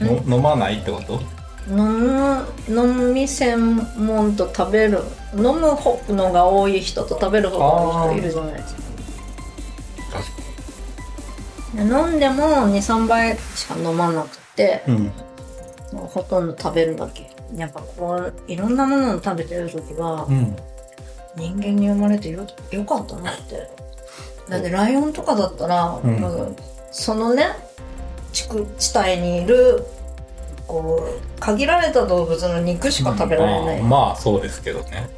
[0.00, 1.20] の飲まないってこと？
[1.66, 5.00] 飲む、飲み専門と食べる、
[5.34, 5.60] 飲む
[6.08, 8.82] のが多い人と食べる方が多い人いるじゃないですか。
[10.12, 10.32] 確か
[11.74, 15.12] で飲んでも2、3杯しか飲まなくて、うん。
[15.92, 17.30] もうほとんど食べるだけ。
[17.56, 20.56] やっぱこう、いろんなものを食べてる時は、うん。
[21.36, 23.70] 人間に生まれてよよかったなって。
[24.48, 26.56] だってライオンとかだったら、うん。
[26.90, 27.46] そのね、
[28.34, 29.84] 地区地帯にいる、
[30.66, 33.80] こう、限られた動物の肉しか食べられない。
[33.80, 35.08] まあまあそうですけどね。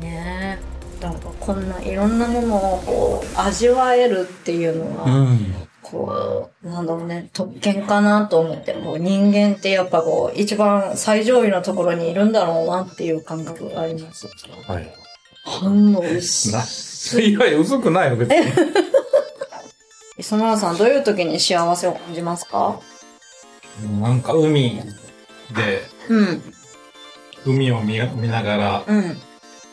[0.00, 1.00] ねえ。
[1.00, 5.54] だからこんないろんなものをこう味わえるっていうのは、ん。
[5.80, 14.26] こう、なんだろうね、特権かなと思って、こう人間ってやっぱこう、一番最上位のところにいるんだろうなっていう感覚があります。
[14.66, 14.92] はい。
[15.44, 16.62] 反応薄 な
[17.22, 18.36] いやいや薄くないの別に
[20.18, 22.80] 磯村さん、どういう時に幸せを感じますか？
[24.00, 24.82] なんか海
[25.54, 26.42] で、うん。
[27.46, 29.16] 海を見見ながらうん。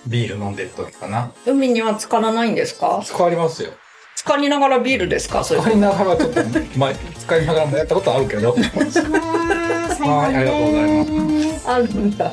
[0.06, 1.32] ビール飲んでる時かな。
[1.48, 3.02] 海には浸からないんですか？
[3.04, 3.72] 使わりますよ。
[4.16, 5.44] 浸かりながらビールですか？
[5.44, 6.40] それ使いながらちょっと、
[6.78, 8.52] まあ、使いながらもやったことあるけど。
[8.52, 8.62] はい
[10.08, 11.06] ありがとうござい
[11.54, 12.32] ますあるんだ。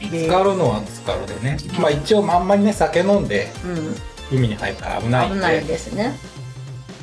[0.00, 1.56] 浸かるのは浸かるでね。
[1.78, 3.94] まあ一応あんまりね、酒飲んでうん。
[4.38, 6.14] 海に入ったら危ないん危ないで、ですね。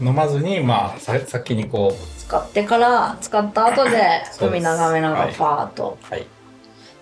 [0.02, 5.98] 飲まずに、まあ、さ先にこ使ってから、使った後で海眺めながらはいパーッと。
[6.02, 6.26] う、はい、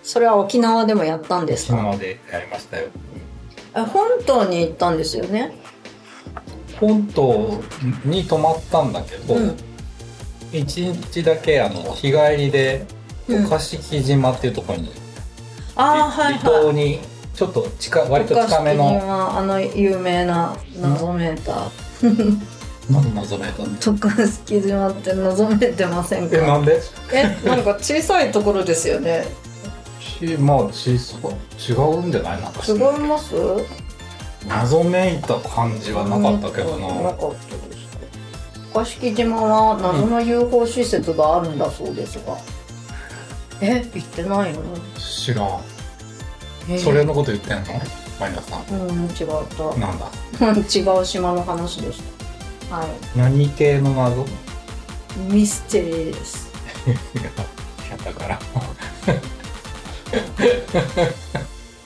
[0.02, 1.76] それは沖縄でもやったんですか？
[1.78, 2.88] 昨日でやりましたよ。
[3.76, 5.52] え本島に行ったんですよね？
[6.78, 7.60] 本島
[8.04, 9.56] に泊まったんだけど、うん。
[10.52, 12.84] 一日だけあの日帰りで
[13.28, 14.90] うん渡敷島っていうところに、
[15.76, 16.62] ああ、はい離はい。
[16.64, 16.98] 島に
[17.34, 22.40] ちょっと近割と近めのはあの有名な謎メーター。
[22.90, 26.36] 何のぞめたん渡嘉敷島って望めてませんか？
[26.36, 26.80] えなんで？
[27.12, 29.24] えなんか小さいところですよね。
[30.00, 31.16] しまあ小さ
[31.68, 32.40] 違うんじゃない？
[32.42, 33.34] なんか違います？
[34.48, 36.88] 謎めいた感じはなかったけどな。
[37.02, 37.80] なかったです
[38.72, 42.36] 渡嘉敷島は謎の UFO 施設があるんだそうですが、
[43.60, 44.60] え行ってないの？
[44.98, 45.60] 知らん。
[46.68, 47.80] えそれのこと言ってんの？
[48.18, 48.64] マイナさん。
[48.70, 49.16] うん違っ
[49.56, 49.78] た。
[49.78, 50.06] なんだ？
[50.50, 52.19] 違う島の話でした
[52.70, 53.18] はい。
[53.18, 54.26] 何系の謎い
[55.28, 56.50] ミステリーです。
[57.90, 58.38] やだから。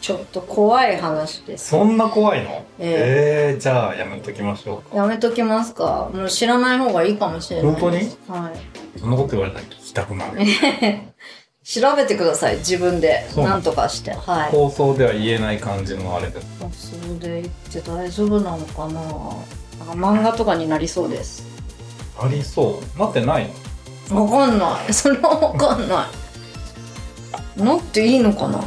[0.01, 1.71] ちょっと怖い話です。
[1.71, 2.67] そんな怖いの？
[2.79, 3.57] ええ。
[3.57, 4.97] ー、じゃあやめときましょうか。
[4.97, 6.11] やめときますか。
[6.13, 7.97] もう知らない方がいいかもしれない本当に？
[8.29, 9.01] はい。
[9.01, 10.39] そんなこと言われたら聞きたくなる。
[11.65, 13.27] 調べてください自分で。
[13.31, 14.11] そうなんとかして。
[14.11, 14.51] はい。
[14.51, 16.39] 放送では言えない感じのあれで。
[16.39, 19.01] あそれで言って大丈夫なのかな
[19.95, 21.45] 漫画とかになりそうです。
[22.19, 22.99] ありそう。
[22.99, 23.51] なってない
[24.11, 24.25] の？
[24.27, 24.93] わかんない。
[24.95, 26.07] それはわかんな
[27.59, 27.63] い。
[27.63, 28.61] なっていいのかな？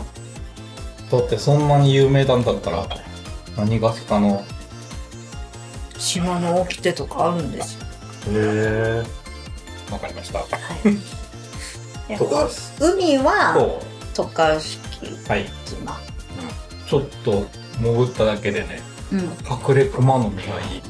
[1.12, 2.88] だってそんなに有名なんだったら
[3.56, 4.44] 何がしかの？
[5.98, 7.82] 島の掟とかあるんですよ。
[7.84, 7.84] へ
[8.30, 9.04] え。
[9.92, 10.40] わかりました。
[10.40, 10.44] い。
[12.10, 12.44] や とか。
[12.46, 12.50] う
[12.94, 13.80] 海は
[14.14, 15.50] そ渡嘉敷うはい。
[15.66, 16.00] 島
[16.90, 17.46] ちょっと
[17.82, 19.20] 潜っただけでねうん。
[19.70, 20.82] 隠れ熊の実がいい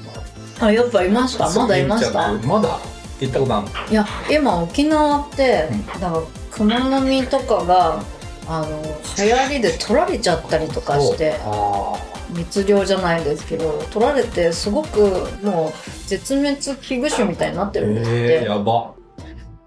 [0.60, 1.50] あやっぱいました？
[1.50, 2.34] まだいました？
[2.34, 2.80] まだ？
[3.20, 3.92] 行ったことあるの？
[3.92, 5.86] いや今沖縄って、うん。
[5.88, 8.04] だから熊の実とかが
[8.48, 8.82] あの
[9.18, 11.94] 流行りで取られちゃったりとかしてあ
[12.30, 15.00] 密漁じゃないですけど取られてすごく
[15.44, 15.74] もう
[16.08, 18.94] 絶滅危惧種みたいになってーるんですって、えー、やば。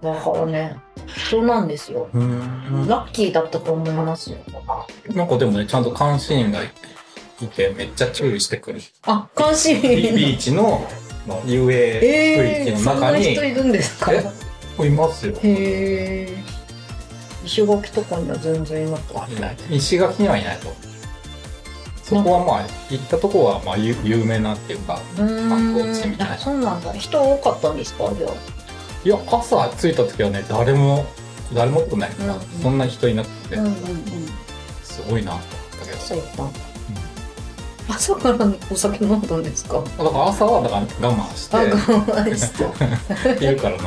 [0.03, 0.77] だからね
[1.29, 2.09] そうなんですよ。
[2.13, 2.21] ラ
[3.07, 4.39] ッキーだったと思いますよ。
[5.15, 6.73] なんかでもねちゃんと監視員がいて
[7.77, 8.81] めっちゃ注意してくる。
[9.03, 10.87] あ監視員ビビーチの
[11.27, 14.13] の遊泳えー、区域そんなの中に、人いるんですか？
[14.13, 15.35] いますよ。
[15.43, 16.43] え
[17.45, 20.73] 石垣とかには全然いなかっあいない石垣にはいないと。
[22.05, 26.39] そこはまあ行ったとこはまあ有有名なっていうか観光地みたいな。
[26.39, 26.93] そうなんだ。
[26.95, 28.13] 人多かったんですか？
[28.15, 28.33] じゃあ。
[29.05, 31.07] いや朝着いた時はね誰も
[31.55, 33.77] 誰もってないから、うんそんな人いなくて、うんうんうん。
[34.83, 35.49] すごいなと思っ
[35.81, 35.99] たけど。
[35.99, 36.61] 朝行ったんだ
[37.91, 38.39] 朝から
[38.71, 39.83] お酒飲んだんですか？
[39.99, 41.77] だから朝はだから我慢しあ我て
[42.31, 43.39] 慢して。
[43.41, 43.85] 昼から飲ん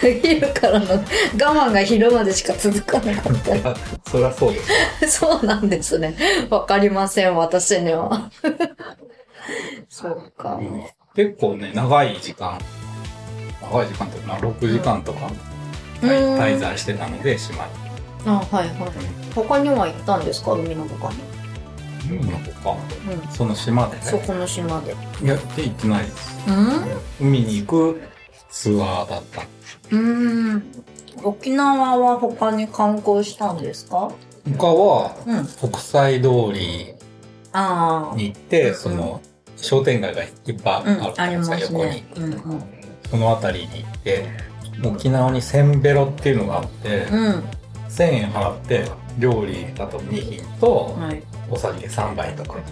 [0.00, 0.98] で昼からの我
[1.36, 3.76] 慢が昼までしか続かなかっいや
[4.10, 4.68] そりゃそうです。
[5.00, 6.16] た そうなんですね。
[6.50, 8.30] わかりません私には。
[9.88, 10.58] そうか。
[11.14, 12.58] 結構ね長い時間。
[13.62, 15.30] 長い時間っていうかな6時間とか
[16.02, 16.08] うん。
[16.10, 17.70] 滞在してたので島に。
[18.26, 18.90] あはいはい。
[19.34, 20.52] 他には行ったんですか？
[20.52, 21.41] 海の他に？
[22.10, 23.32] 海のとかうん。
[23.32, 24.02] その島でね。
[24.02, 24.94] そこの島で。
[25.22, 26.38] いやで行ってないです。
[26.48, 26.50] う
[27.24, 27.28] ん？
[27.28, 28.02] 海に行く
[28.50, 29.42] ツアーだった。
[29.90, 30.62] うん。
[31.22, 34.10] 沖縄は他に観光したんですか？
[34.58, 35.46] 他はうん。
[35.46, 36.94] 国際通り
[37.52, 39.20] ああに行ってその
[39.56, 41.02] 商店街がいっぱいうん。
[41.02, 42.04] あるじゃありまないですか、横に。
[42.16, 42.64] うんうん。
[43.10, 44.26] その辺りに行って
[44.84, 47.44] 沖縄にせんべろっていうのがあって、うん。
[47.88, 48.84] 1000円払って
[49.18, 51.22] 料理だと2品とはい
[51.52, 52.54] お酒3杯とか。
[52.54, 52.62] はい。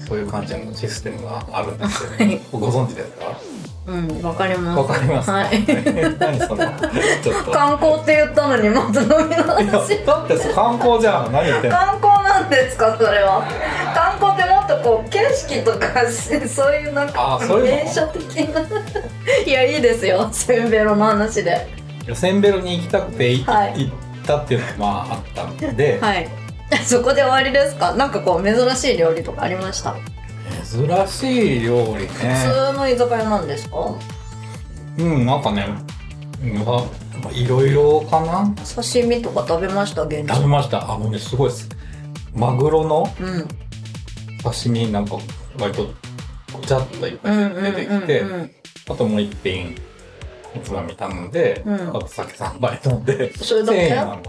[0.00, 2.40] そういう感じのシステムがあるんですよ、はい。
[2.50, 3.38] ご存知ですか？
[3.86, 4.78] うんわかります。
[4.78, 5.26] わかります。
[5.26, 5.60] か、はい。
[6.18, 6.64] 何その
[7.52, 10.04] 観光って言ったのにまた飲みの話。
[10.06, 11.32] だってさ観光じゃん。
[11.32, 11.76] 何言ってんの？
[11.76, 13.46] 観光なんですかそれは。
[13.94, 17.58] 観光ってもっとこう景色とかそういうなんかういうの？
[17.60, 18.60] 名所的な。
[19.46, 20.26] いやいいですよ。
[20.32, 21.68] せんべろの話で。
[22.06, 23.74] いやせんべろに行きたくてい、はい。
[23.84, 23.92] 行っ
[24.26, 26.43] たっていうのがまああったので、はい
[26.84, 27.92] そこで終わりですか？
[27.94, 29.94] なんかこう珍しい料理とかありました？
[30.64, 32.06] 珍しい料理ね。
[32.08, 33.76] 普通の居酒屋なんですか？
[34.98, 35.66] うん、なんかね、
[37.32, 38.54] いろいろかな。
[38.64, 40.02] 刺身とか食べました？
[40.02, 40.28] 現地。
[40.34, 40.92] 食べました。
[40.92, 41.68] あのね、すごいです。
[42.34, 43.48] マグロのうん。
[44.42, 45.16] 刺身なんか
[45.58, 45.88] 割と
[46.52, 48.24] ごちゃっといっぱい出てきて、
[48.90, 49.74] あともう一品
[50.54, 51.88] おつまみ頼んで、うん。
[51.88, 54.22] あと酒3杯飲んで、それだけ？1000円なの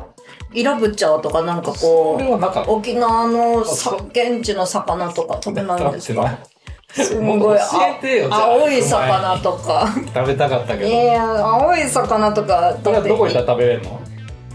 [0.55, 6.39] イラブチャーとかなんかこう沖縄の現地の魚とか食べないんですか？
[6.93, 9.93] すんごい青い魚とか。
[10.13, 10.89] 食べたかったけど。
[10.89, 13.99] いや青い魚とかどこ行ったら食べれるの？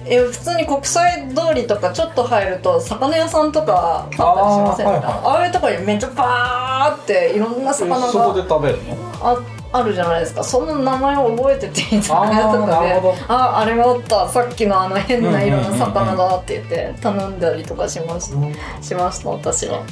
[0.06, 4.92] え普通に国際通りとかちょっと入ると魚屋さんとかあったりしませんか？
[4.92, 5.02] あいはい。
[5.04, 9.59] ああいうとこにめっちゃバーっていろんな魚そこでが食べるの？
[9.72, 10.42] ああるじゃないですか。
[10.42, 18.82] その名前を覚えてて居酒屋とかでああれがおったさっきのあの変な色の魚だって言って頼んだりとかしました。
[18.82, 19.82] しました私は。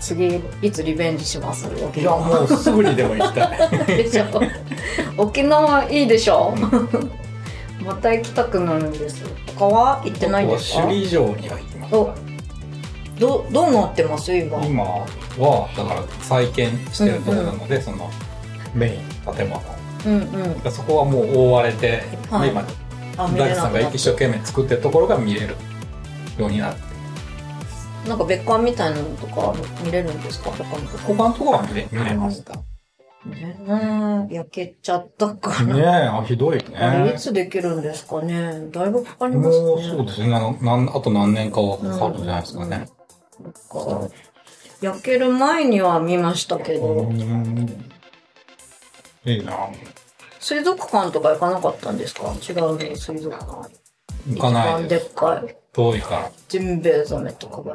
[0.00, 1.68] 次いつリベンジします？
[1.84, 3.86] 沖いや、縄もうすぐにでも行きたい。
[3.86, 4.24] でしょ
[5.16, 6.54] 沖縄いいでしょ。
[7.84, 9.24] また行きたくなるんです。
[9.56, 10.82] 他は行ってないんですか？
[10.82, 12.10] 首里城には行きましお
[13.20, 14.34] どどうなってます？
[14.34, 14.58] 今。
[14.60, 14.66] た。
[14.66, 18.10] 今は、だから再建してるところなので、その
[18.74, 19.60] メイン建物。
[20.06, 20.12] うん
[20.64, 20.72] うん。
[20.72, 22.50] そこはもう覆われて、はい。
[22.50, 22.64] 今、
[23.16, 25.56] 大工さんが一生懸命作ってるところが見れる
[26.38, 26.92] ようになって。
[28.08, 29.54] なんか別館みたいなのとか
[29.84, 30.50] 見れるんですか？
[30.50, 32.54] 他のとこ他のところは見れ見れました。
[33.24, 33.56] ね
[34.30, 34.34] え。
[34.34, 36.76] 焼けちゃったから、ねえ、あ、ひどいね。
[36.76, 37.16] あれい。
[37.16, 38.66] つできるんですかね。
[38.72, 39.64] だいぶかかりますね。
[39.64, 40.34] もうそうですね。
[40.34, 42.88] あのなんあと何年かはかかるんじゃないですかね。
[43.70, 44.14] そっか。
[44.80, 47.92] 焼ける前には見ましたけど、うん
[49.24, 49.68] いいな。
[50.40, 52.34] 水族館とか行かなかったんですか？
[52.48, 53.70] 違うね水族館。
[54.28, 54.96] 行かない一番で。
[54.98, 55.56] っかい。
[55.72, 56.32] 遠いから。
[56.48, 57.74] ジンベエザメとかが。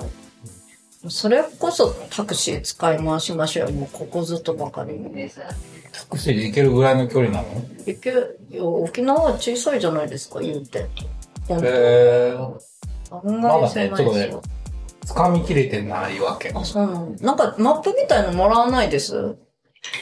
[1.10, 3.74] それこそタクシー使い回しましょうよ。
[3.74, 5.00] もうここずっとばかり
[5.94, 7.48] タクシーで行けるぐらいの距離なの？
[7.86, 8.10] 行け
[8.50, 10.88] いや沖縄は小さいじゃないですか言うて。
[11.48, 12.34] 本へえ。
[13.10, 14.42] 当案外狭いまだねちょっとねですよ、
[15.06, 16.52] 掴みきれてないわけ。
[16.54, 17.16] あそうなの。
[17.22, 19.38] なんかマップみたいのもらわないです？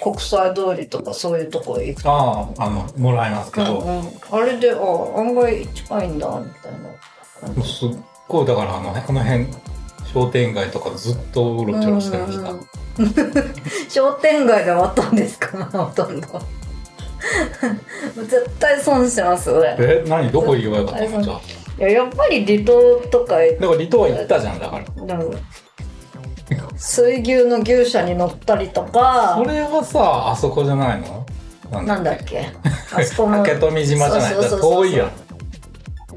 [0.03, 2.11] 国際通りとかそういうとこ行くと。
[2.11, 4.75] ああ、あの、もらいますけど、うんうん、あれであ
[5.19, 7.89] 案外近いんだみたいなもうすっ
[8.27, 9.47] ごい、だからあの、この辺、
[10.13, 12.49] 商店街とかずっとうろちょろしてました。
[12.51, 12.67] うんうん。
[13.89, 15.65] 商店街で終わったんですか？
[15.77, 16.27] ほとんど。
[18.15, 20.31] 絶対損してます俺え、何？
[20.31, 21.21] どこ行けばよかったの？
[21.21, 21.39] じゃあ。
[21.77, 25.05] いややっぱり離島とか行っだから離島は行ったじゃん、だから。
[25.05, 25.37] なんか
[26.77, 29.35] 水牛の牛舎に乗ったりとか。
[29.37, 31.25] それはさ、あそこじゃないの？
[31.83, 32.49] なんだっけ？
[32.95, 34.33] あそこの 竹富島じゃない？
[34.61, 35.11] 遠いやん。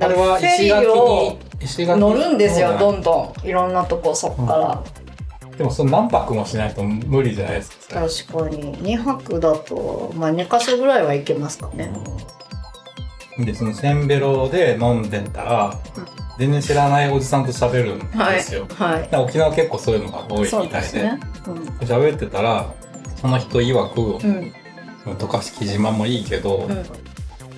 [0.01, 3.47] あれは石垣に、石垣乗るんですよどんんどん。
[3.47, 4.83] いろんなとこそっから、
[5.57, 8.01] でもその何泊もしないと無理じゃないですか？
[8.31, 8.76] 確かに。
[8.76, 11.91] 2泊だとまあ2か所ぐらいは行けますかね
[13.39, 15.78] で、そのセンベロで飲んでたら、
[16.39, 18.66] 全然知らないおじさんと喋るんはいですよ。
[18.74, 20.68] はいだから沖縄結構そういうのが多いみたいで。
[20.70, 21.20] ですね。
[21.80, 22.72] 喋ってたら、
[23.16, 24.36] その人曰く、うん。
[24.36, 24.53] うん
[25.07, 26.84] 渡嘉敷島もいいけど、うん。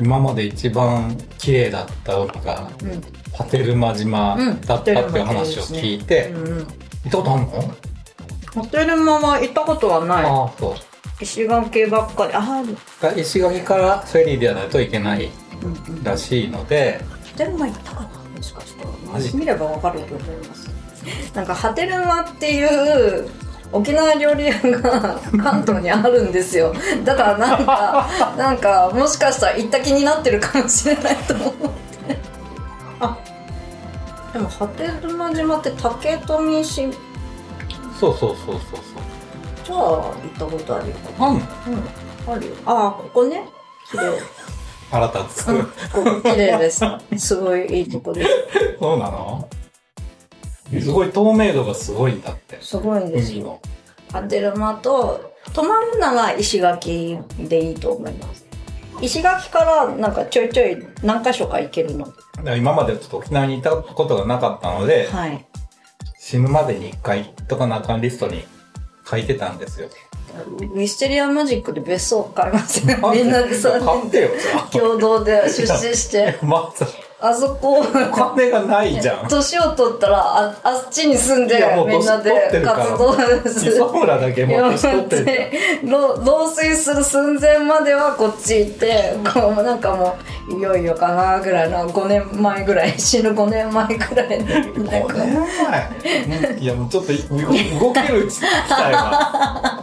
[0.00, 3.02] 今まで一番綺麗だった海が、うん。
[3.32, 6.58] パテルマ島だったっていう話を聞いて、うんうん。
[6.58, 6.66] 行っ
[7.10, 7.74] たことあるの？
[8.54, 10.24] ホテルマは行ったことはない。
[10.24, 10.74] ああ、そう。
[11.20, 12.32] 石垣ばっかり。
[12.34, 15.18] ある石垣からフェリーではないといけない。
[15.18, 15.49] うんうん
[16.02, 18.90] らしいので、ハテルマ行ったかなもしかしたら。
[19.12, 20.70] マジ見ればわかると思います。
[21.34, 23.28] なんかハテルマっていう
[23.72, 26.74] 沖縄料理屋が関東にあるんですよ。
[27.04, 32.18] だからなんか なんかもしかしたら行った気になってるかもしれないと思って。
[33.00, 33.16] あ
[34.32, 36.88] でもハテルマ島って竹富市。
[37.98, 38.80] そうそうそうそうそう。
[39.64, 40.94] じゃあ行ったことあるよ。
[41.18, 41.34] あん。
[41.34, 41.40] の
[42.28, 42.34] うん。
[42.34, 42.52] あるよ。
[42.66, 43.48] ああここね。
[43.90, 44.18] 綺麗
[44.90, 45.48] 腹立つ。
[45.48, 46.84] うんここ綺麗です
[47.16, 48.30] すごいいいとこです
[48.78, 49.48] そうなの？
[50.80, 52.58] すごい透明度がすごいんだって。
[52.60, 53.62] すごいんですよ海の。
[54.12, 58.46] ハテルマと泊まるなら石垣でいいと思います
[59.00, 62.12] 石垣からなんかちょいちょい何箇所か行けるの？
[62.56, 65.46] 今までちょっと沖縄にいたことがなかったので、はい
[66.22, 68.44] 死ぬまでに一回とかなあかんリストに
[69.04, 69.88] 書いてたんですよ。
[70.60, 72.96] ウィステリアマジックで別荘買いますよ。
[73.12, 74.28] みんなで3人で買ってよ、
[74.70, 76.38] じゃ共同で出資して。
[76.42, 76.46] あ。
[76.46, 76.84] まず、
[77.22, 77.80] あそこ。
[77.80, 79.28] お金がないじゃん。
[79.28, 83.14] 年を取ったらああっちに住んでみんなで活動
[83.46, 83.72] する。
[83.74, 85.52] 磯村だけもう年取って。
[85.84, 90.16] 老老衰する寸前まではこっち行ってこうなんかも
[90.48, 94.46] ういよいよかなぐらいの5年前ぐらい死ぬ5年前ぐらいの
[94.84, 95.34] なん5か年
[96.02, 96.58] 前？
[96.58, 99.82] いやもうちょっと動動ける機会は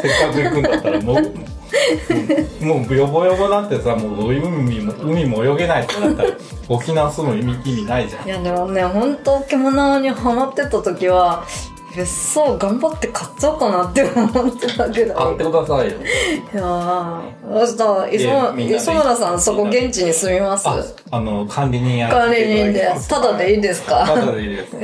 [0.00, 1.34] せっかく行くんだったらもう
[2.60, 6.30] もうブヨボヨボなんてさもう海も海も泳げないとかだったら
[6.68, 8.26] 沖縄住む意味意味ないじゃん。
[8.26, 11.44] いやでもね本当獣にハマってた時は
[11.96, 15.94] 別荘頑張って買っちゃおうかなって思ってたけど買ってくださいよ。
[15.94, 15.96] い
[16.56, 20.68] やーそしたら磯村さんそこ現地に住みます？
[20.68, 22.92] ああの管理人や管理人で。
[23.08, 24.04] ただでいいですか？
[24.06, 24.76] ただでいいです。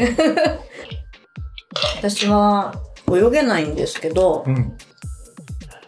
[1.99, 2.73] 私は
[3.13, 4.77] 泳げないんですけど、うん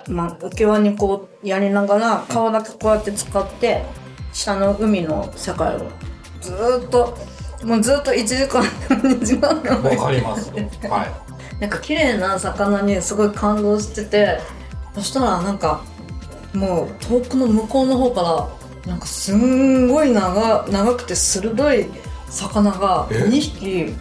[0.08, 3.82] まあ、浮き輪にこうやりながら顔だけこうやって使って
[4.32, 5.90] 下の海の世界を
[6.40, 7.16] ずーっと
[7.64, 10.52] もうずっと1時間2時間でもわかります。
[10.52, 11.26] はい。
[11.60, 14.38] なんか綺麗な魚にすごい感動してて
[14.94, 15.80] そしたらなんか
[16.52, 18.22] もう遠くの向こうの方か
[18.84, 21.86] らなんかすんごい長長くて鋭い
[22.28, 23.94] 魚がえ？2匹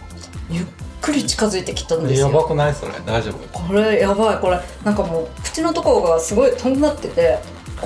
[0.50, 0.64] ゆっ
[1.00, 2.92] くり近づいてきたんですやよばくないそれ？
[3.06, 3.58] 大丈夫？
[3.66, 4.38] これやばい。
[4.38, 7.38] これなんかもう口のところがすごいとんがってて。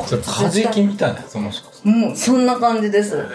[0.06, 3.26] それカジキみたいなやつもしかしてもうそんな感じです。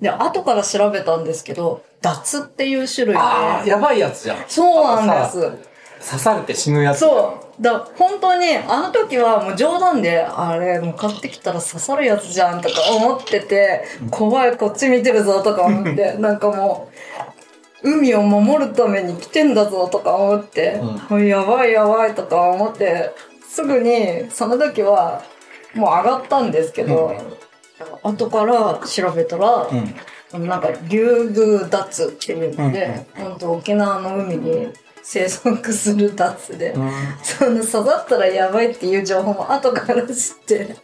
[0.00, 3.20] で後から調べたんですけどダツっていう種類で。
[3.20, 4.44] ああやばいやつじゃん。
[4.48, 5.40] そうなんです。
[6.10, 7.00] 刺されて死ぬやつ。
[7.00, 7.62] そう。
[7.62, 17.17] だ本当に、あの時はもう冗談で、あれ、向かってきたら刺さるやつじゃんとか思ってて、怖い、こっち見てるぞとか思って、 なんかもう、
[17.82, 23.10] 海を守るために来てんだぞとか思って、もうやばいやばいとか思って、
[23.48, 25.22] すぐに、その時は、
[25.74, 27.14] もう上がったんですけど、
[28.02, 29.68] 後から調べたら、
[30.32, 30.46] うん。
[30.46, 34.68] なんか、竜宮ダツっていうので、本当沖縄の海に
[35.02, 36.74] 生息するダツで、
[37.22, 40.76] その刺さったらやばいっていう情報も後から知って、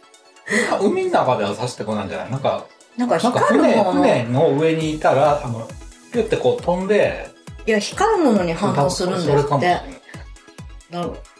[0.81, 2.31] 海の中では刺してこないんじゃない？
[2.31, 2.65] なんか
[2.97, 5.67] なんか光る船もの、船の上にいたらあの
[6.15, 7.29] ピュってこう飛んで
[7.67, 9.81] いや、光るものに反応するんですって。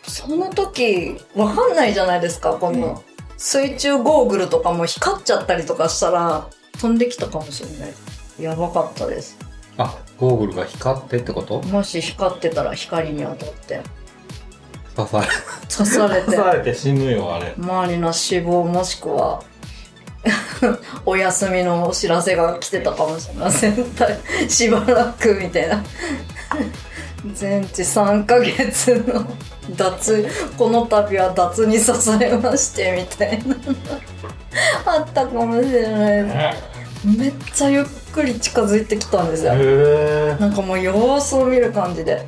[0.08, 3.04] その時、わかんないじゃないですか、こうんの、
[3.38, 6.48] 水中ゴーグルとかも光っちゃったりとかしたら、
[6.80, 7.94] 飛んできたかもしれない。
[8.40, 9.38] やばかったです。
[9.78, 11.62] あゴーグルが光ってってこと？
[11.64, 13.82] もし光ってたら光に当たって、
[14.96, 15.28] 刺され
[15.70, 16.38] 刺されて 刺。
[16.38, 19.44] されて死ぬよあれ周りの死亡もしくは
[21.06, 23.76] お休みのお知らせが来てたかもしれません。
[24.50, 25.84] しばらくみたいな。
[27.34, 29.26] 全治3ヶ月の
[29.76, 33.56] 脱この度は脱に刺されましてみたいな。
[34.86, 36.24] あったかもしれない
[37.04, 39.54] めっちゃゆっくり近づいてきたんですよ。
[39.56, 42.26] へなんかもう様子を見る感じで。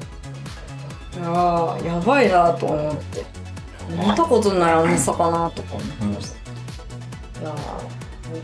[1.16, 3.38] いやーやばいなと思って。
[3.89, 6.37] 見たことないあの魚とか思ってました、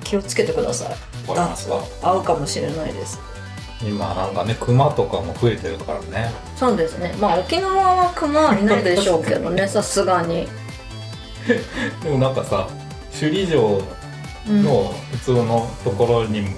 [0.03, 1.29] 気をつけてください。
[1.29, 1.67] わかりまし
[2.01, 3.19] た合うかもしれないです。
[3.81, 6.31] 今なんかね熊とかも増えてるからね。
[6.55, 7.13] そうですね。
[7.19, 10.47] まあ沖縄は熊はいないでしょうけどね さすがに、
[12.03, 12.67] でもなんかさ
[13.19, 13.81] 首里城
[14.49, 14.63] うん。
[14.63, 16.49] の普通のところにも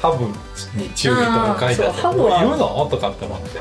[0.00, 0.24] ハブ
[0.80, 2.40] に注意とか書いてあってハブは。
[2.44, 3.60] 言うのとかって思って。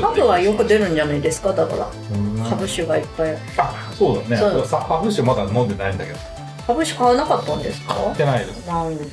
[0.00, 1.52] ハブはよく出るんじゃないですか？
[1.52, 3.36] だからうんハブ酒がいっぱい。
[3.58, 4.36] あそうだね。
[4.36, 6.18] ハブ酒まだ飲んでないんだけど
[6.66, 7.94] ハブ酒買わなかったんですか？
[7.94, 8.66] 買ってないです。
[8.66, 9.04] なんだ。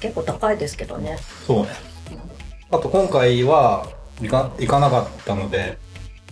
[0.00, 1.18] 結構高いですけどね。
[1.46, 1.68] そうね。
[2.70, 3.86] あと今回は
[4.20, 5.78] 行か行かなかったので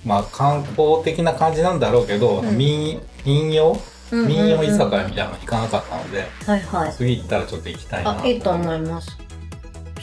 [0.05, 2.59] まあ観光的な感じなんだろうけど、うん。
[2.59, 3.78] 民民謡？
[4.12, 6.93] 民謡居酒屋みたいなの行かなかったので、はいはい。
[6.93, 9.16] 次行ったらちょっと行きたいなあいいと思います。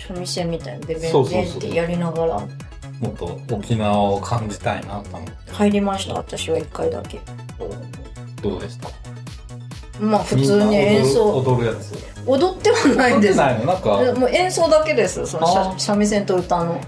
[0.08, 0.88] 三味線みたいな。
[0.88, 2.40] ベベンベンってやりながら。
[2.40, 5.52] もっと沖縄を感じたいなと思って。
[5.52, 6.16] 入りました。
[6.16, 7.20] 私は一回だけ。
[8.42, 8.90] どうでした
[10.00, 11.38] まあ普通に演奏。
[11.40, 11.94] 踊るやつ。
[12.26, 13.38] 踊ってはないです。
[13.38, 13.90] ないのなんか
[14.20, 15.26] もう演奏だけです。
[15.26, 16.80] そのあ三三味線と歌の。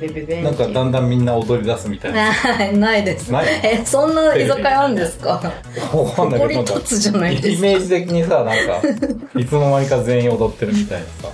[0.00, 2.30] ベベベなんかだんだんみんな踊り出すみたいな。
[2.76, 3.32] ないです。
[3.62, 5.30] えそんな居酒屋あるんですか？
[5.30, 7.68] わかんない怒り立つじゃないですか？
[7.68, 8.82] イメージ的にさなんか
[9.40, 11.28] いつの間にか全員踊ってるみたいなさ。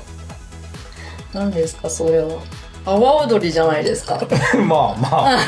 [1.33, 1.91] 何ですか？
[1.91, 2.29] それは。
[2.85, 4.21] 阿波踊りじゃないですか？
[4.67, 5.39] まあまあ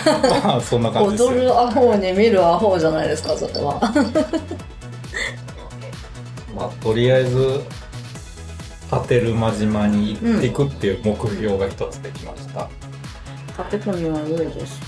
[0.45, 1.29] まあそんな感じですよ。
[1.31, 3.37] 踊るアホに見るアホじゃないですか？
[3.37, 3.81] それは
[6.55, 7.61] まあ、とりあえず
[8.91, 12.69] 波照間島に行っていくっていう目標が一つできました、
[13.57, 14.81] 竹富は良いです。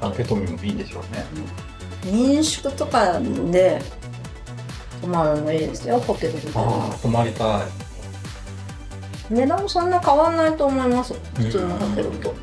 [0.00, 1.24] 竹富もいいでしょうね。
[2.04, 3.18] 民宿とか
[3.50, 3.80] で
[5.00, 7.62] 泊まるのいいですよホテルみたい泊まりたい。
[9.30, 12.34] 値段もそんな変わんないと思います普通のホテルと、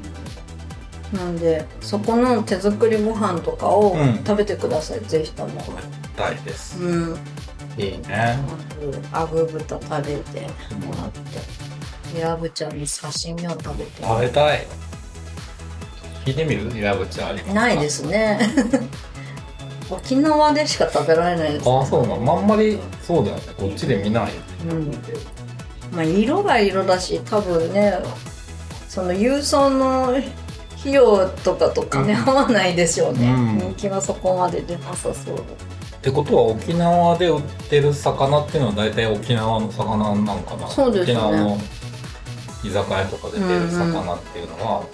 [1.13, 4.17] なんでそこの手作りご飯とかをうん。
[4.25, 5.61] 食べてください、ぜひとも。
[5.61, 7.17] 泊まりたいです、うん
[7.77, 8.37] いいね。
[9.11, 10.41] アグ豚食べて
[10.85, 12.19] もらって。
[12.19, 14.03] ヤブちゃんに刺身を食べて。
[14.03, 14.65] 食べたい。
[16.25, 16.77] 聞いてみる？
[16.77, 17.53] 岩渕ありますか？
[17.53, 18.39] ないですね。
[19.91, 22.37] 沖縄でしか食べられないですああそうなの？
[22.37, 23.43] あんまりそうだよね。
[23.57, 24.31] こっちで見ない
[24.69, 24.91] うん。
[25.91, 27.93] まあ色が色だし多分ね
[28.87, 30.15] その郵送の
[30.79, 33.57] 費用とかと兼ね合わないでしょうね、うん。
[33.57, 35.43] 人気がそこまで出なさそう
[36.05, 40.67] ってことは沖縄で売ってる魚っていうのは大体沖縄の魚なのかな？
[40.67, 41.17] そうですね。
[41.17, 41.57] 沖縄の
[42.63, 44.85] 居酒屋とかで出る魚っていうのは、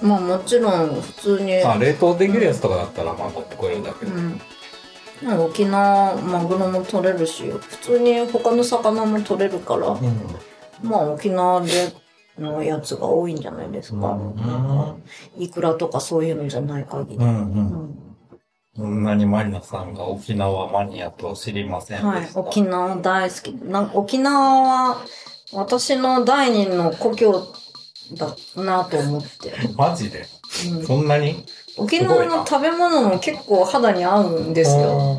[0.00, 1.60] まあもちろん普通に。
[1.64, 4.40] まあ冷凍できるやつとかだったらまあ取ってこれるだけど、うん。
[5.24, 9.98] まあ沖縄マグロも取れるし普通に他の魚も取れるから、
[10.80, 11.92] まあ沖縄で
[12.38, 14.16] のやつが多いんじゃないですか、
[15.36, 17.34] イクラとかそういうのじゃない限り、うんうん。
[17.34, 18.09] うん
[18.76, 22.40] そんなにマリナさんが沖縄マニアとは知りませんはいでし、た。
[22.40, 23.52] 沖縄大好き。
[23.64, 25.04] な沖縄は
[25.52, 27.52] 私の第二の故郷
[28.16, 29.52] だなと思って。
[29.76, 30.24] マジで？
[30.72, 30.86] うん。
[30.86, 31.44] そんなに？
[31.76, 35.18] 沖縄の食べ物も結構肌に合うんですよ。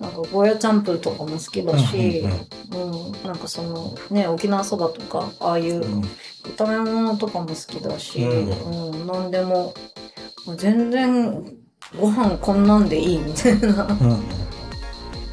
[0.00, 2.24] なんかゴーヤチャンプルとかも好きだし、
[2.72, 6.02] うんなんかそのね、沖縄そばとか、ああいううんうん。
[6.56, 8.92] 炒め物とかも好きだし、うん。
[8.92, 9.74] うん、なんでも、
[10.46, 11.44] もう全然
[11.98, 13.84] ご飯こんなんでいいみたいな。
[14.00, 14.10] うん。
[14.10, 14.40] うん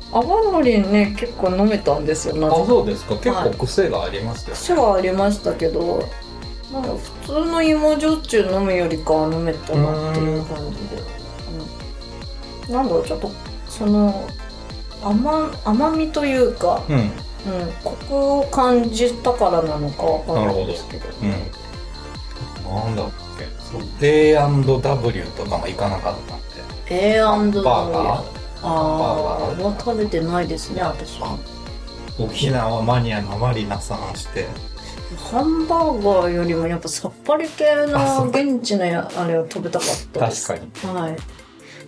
[0.09, 2.65] 泡盛ね、結構飲めたんですよ、あか。
[2.65, 3.15] そうですか。
[3.17, 6.01] 結構癖がありますよ、癖はありましたけど
[6.71, 6.89] なんか
[7.23, 11.03] 普通の芋焼酎飲むよりかは飲めたなっていう感じで、
[12.67, 13.31] うん、なんだろうちょっと
[13.67, 14.27] その
[15.03, 16.95] 甘甘みというか、うん。
[16.95, 17.11] うん
[17.47, 21.07] うん、コクを感じたからなのかわかんないですけど。
[22.69, 22.95] なん。
[22.95, 23.45] だっけ。
[23.59, 26.36] そう A&W とかも行かなかった
[26.87, 28.37] んで A&W バーガー？
[28.63, 29.15] ああ
[29.61, 31.19] は食べてないですね私
[32.19, 34.47] 沖縄マニアのマリナさんして。
[35.31, 40.47] ハンバーガーよりもやっぱさっぱり系の現地のやあれを食べたかったです。
[40.47, 40.93] 確かに。
[40.99, 41.17] はい。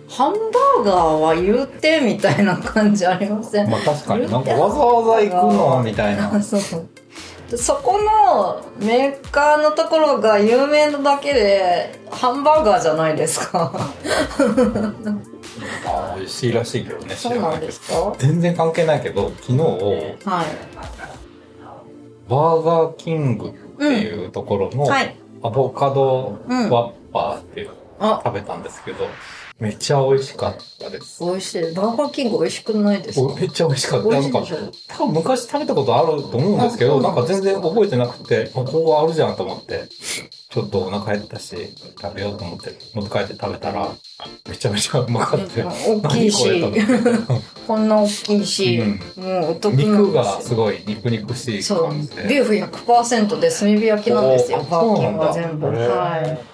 [0.08, 4.30] ハンバーガーは言うてみたいな感じありません、まあ確かに。
[4.30, 6.30] なんかわざわざ行くのみたいな。
[6.42, 6.66] そうで
[7.56, 13.72] そこのメーカーのところが有名なだけでハンバーガーじゃないですか。
[15.86, 18.14] あ美味しいらしいけどね知そうなんですか？
[18.18, 19.66] 全然関係ないけど昨日は
[20.16, 20.24] い。
[22.28, 25.16] バーガーキングっていうところのはい。
[25.42, 28.22] アボカドワッパーっていうのをあ。
[28.24, 29.06] 食べたんですけど、
[29.60, 31.22] めっちゃ美味しかったです。
[31.22, 31.60] 美味しい。
[31.74, 33.34] バーガーキング美味しくないですか？
[33.34, 34.08] めっちゃ美味しかった。
[34.08, 34.42] なんか
[34.88, 39.84] 多分昔食べたことあると思うんですけど、あなんか全然覚えてなくて、あここあるじゃんと思って、
[40.48, 43.90] ちょっとお腹減ったし、食べようと思って、持って帰って食べたら、
[44.48, 45.66] めちゃめちゃうまかった。
[45.66, 46.60] 大きいし。
[46.62, 46.72] 何
[47.66, 49.22] こんな大きいし、うん。
[49.22, 49.84] もうお得な。
[49.84, 52.22] ん肉がですごい肉肉しいそう感じで。
[52.28, 54.66] ビーフ100%で炭火焼きなんですよ。
[54.70, 55.66] バーキンは全部。
[55.66, 56.49] はい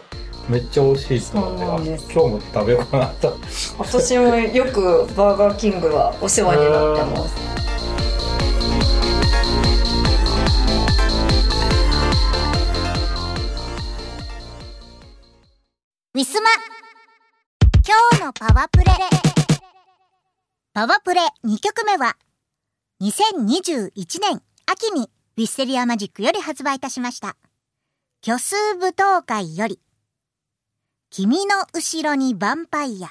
[0.48, 3.36] めっちゃ美味しいと思ってそうなんです今日も食べようかなと。
[3.78, 7.34] 私もよくバーガーキングはお世話になってます。
[16.14, 16.48] ウィスマ
[17.86, 18.86] 今日のパワープレ
[20.72, 22.16] パワープレ2曲目は
[23.02, 27.36] 2021年秋にウィッセリアマジックより発売いたしました
[28.24, 29.78] 虚数舞踏会より
[31.10, 33.10] 君の後ろにヴァンパイア。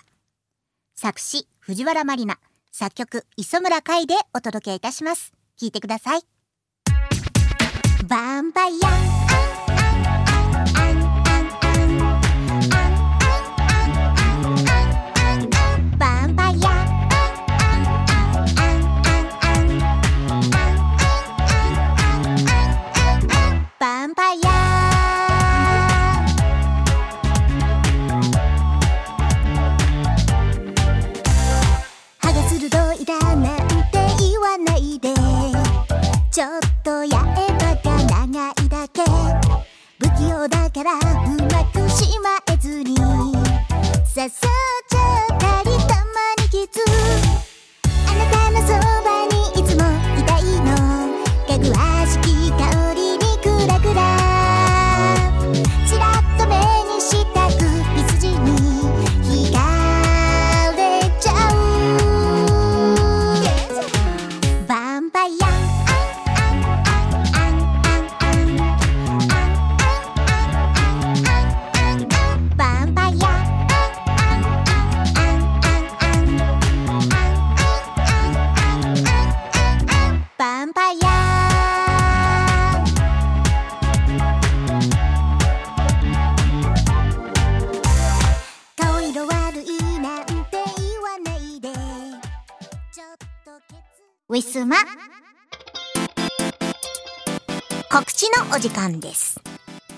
[0.96, 2.38] 作詞藤原まりな。
[2.72, 5.32] 作曲磯村海でお届けいたします。
[5.58, 6.22] 聴いてください。
[6.90, 9.65] ヴァンパイアアンアンア。
[44.16, 44.65] says so?
[94.36, 94.76] ウィスマ
[97.90, 99.40] 告知のお時間です。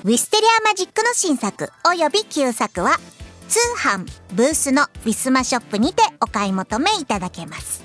[0.03, 2.99] ウィステリアマジックの新作および旧作は
[3.47, 7.83] 通販ブースのウィスマショップにてお買い求めいただけます。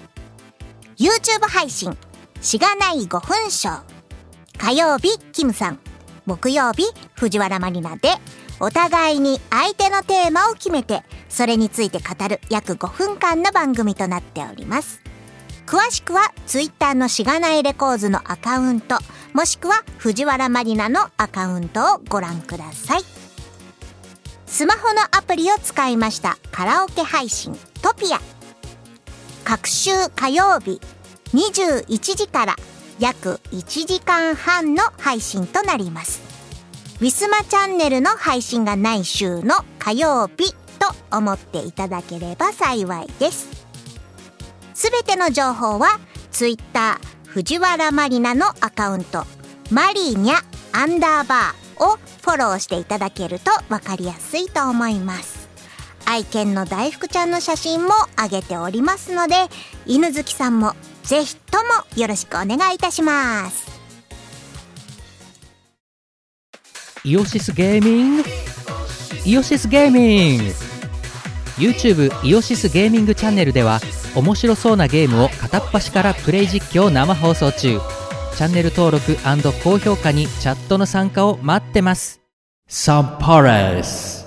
[0.98, 1.96] YouTube 配信
[2.42, 3.82] しがない5分ショー
[4.58, 5.80] 火曜日キムさん。
[6.26, 6.84] 木曜日
[7.14, 8.10] 藤原マリナで。
[8.60, 15.01] お互いに相手のテーマを決めてそれについて語る約5分間の番組となっております。
[15.72, 18.98] 詳しくは Twitter のしがないレコーズのアカウント
[19.32, 23.00] もしくは藤原マリナのアカウントをご覧ください。
[24.44, 28.20] スマホのアプリを使いましたカラオケ配信トピア。
[29.44, 30.78] 各週火曜日
[31.32, 32.56] 21時から
[32.98, 36.20] 約1時間半の配信となります。
[37.00, 43.61] ウィスマチャンネルの配信がない週の火曜日と思っていただければ幸いです。
[44.74, 45.98] すべての情報は
[46.30, 49.24] Twitter 藤原マリナのアカウント
[49.70, 50.36] マリーニャ
[50.72, 55.48] アンダーバーをフォローしていただけるとわかりやすいと思います。
[56.04, 59.34] 愛犬の大福ちゃんの写真も上げておりますので
[59.86, 63.70] 犬好きさんもぜひともよろしくお願いいたします。
[67.04, 68.24] イオシスゲーミング。
[69.24, 70.71] イオシスゲーミング。
[71.62, 73.78] YouTube イオシスゲーミングチャンネルでは
[74.16, 77.78] 面白そうなゲームを片っ端からプレイ実況生放送中。
[78.34, 79.16] チャンネル登録
[79.62, 82.20] 高評価にチャットの参加を待ってます。
[82.66, 84.26] サンパレス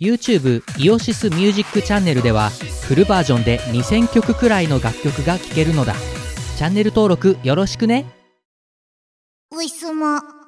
[0.00, 2.48] YouTube イオシスミュージックチャンネルでは
[2.88, 5.94] フルバージョンで2000曲くらいの楽曲が聴けるのだ。
[6.56, 8.06] チャンネル登録よろしくね。
[9.50, 10.41] ウィスマ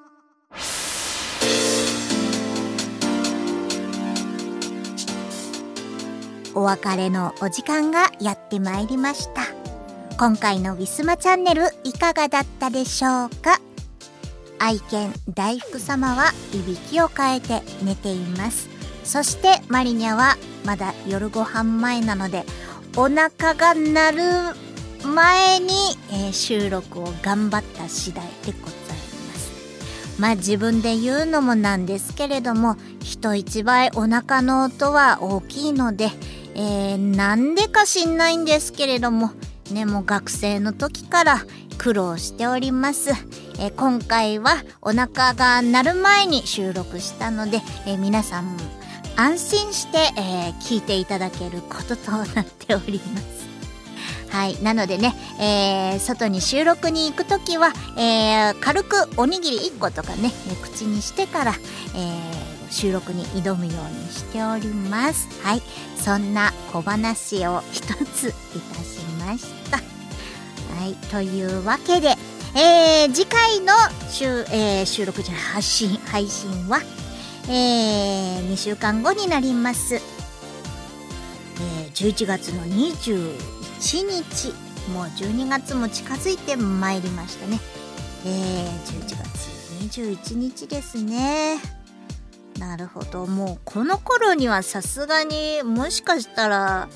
[6.55, 9.43] お別れのお時間がやってまいりました。
[10.17, 13.61] 今回のウィスマチャンネルいかがだったでしょうか？
[14.61, 18.69] 愛犬大福様はいびきをかえて寝ています。
[19.03, 22.45] そしてマリニャはまだ夜ご飯前なので
[22.97, 24.23] お腹が鳴る
[25.09, 25.73] 前に、
[26.13, 30.21] えー収録を頑張った次第でございます。
[30.21, 36.11] まあ自分で言うのもなんですけれども人一倍お腹の音は大きいので、
[36.55, 39.31] えーなんでか知んないんですけれども
[39.73, 41.39] ねもう学生の時から
[41.79, 43.11] 苦労しております、
[43.59, 48.57] えー今回はお腹が鳴る前に収録したので、えー皆さん
[49.17, 53.45] 安心して、え聞いていただけることとなっております
[54.29, 54.61] はい。
[54.61, 60.33] なのでね、えー外に収録に行くときは、えー軽くおにぎり1個とかね、
[60.63, 61.53] 口にしてから、
[61.95, 65.29] えー収録に挑むようにしております。
[65.43, 65.63] はい。
[65.97, 68.33] そんな小話を一つい
[68.75, 69.77] たしました。
[69.79, 69.83] は
[70.87, 70.95] い。
[71.09, 72.17] というわけで、
[72.57, 73.73] えー次回の
[74.11, 76.81] 収,、えー収録じゃない発信、配信は、
[77.49, 79.95] え2週間後になります。
[79.95, 80.03] えー
[81.95, 83.39] 11月の21
[83.79, 84.53] 日
[84.93, 87.61] もう12月も近づいてまいりましたね
[88.27, 88.71] えー、
[89.01, 91.84] 11月21日ですね
[92.59, 93.27] なるほど。
[93.27, 96.89] もうこの頃にはさすがにもしかしたら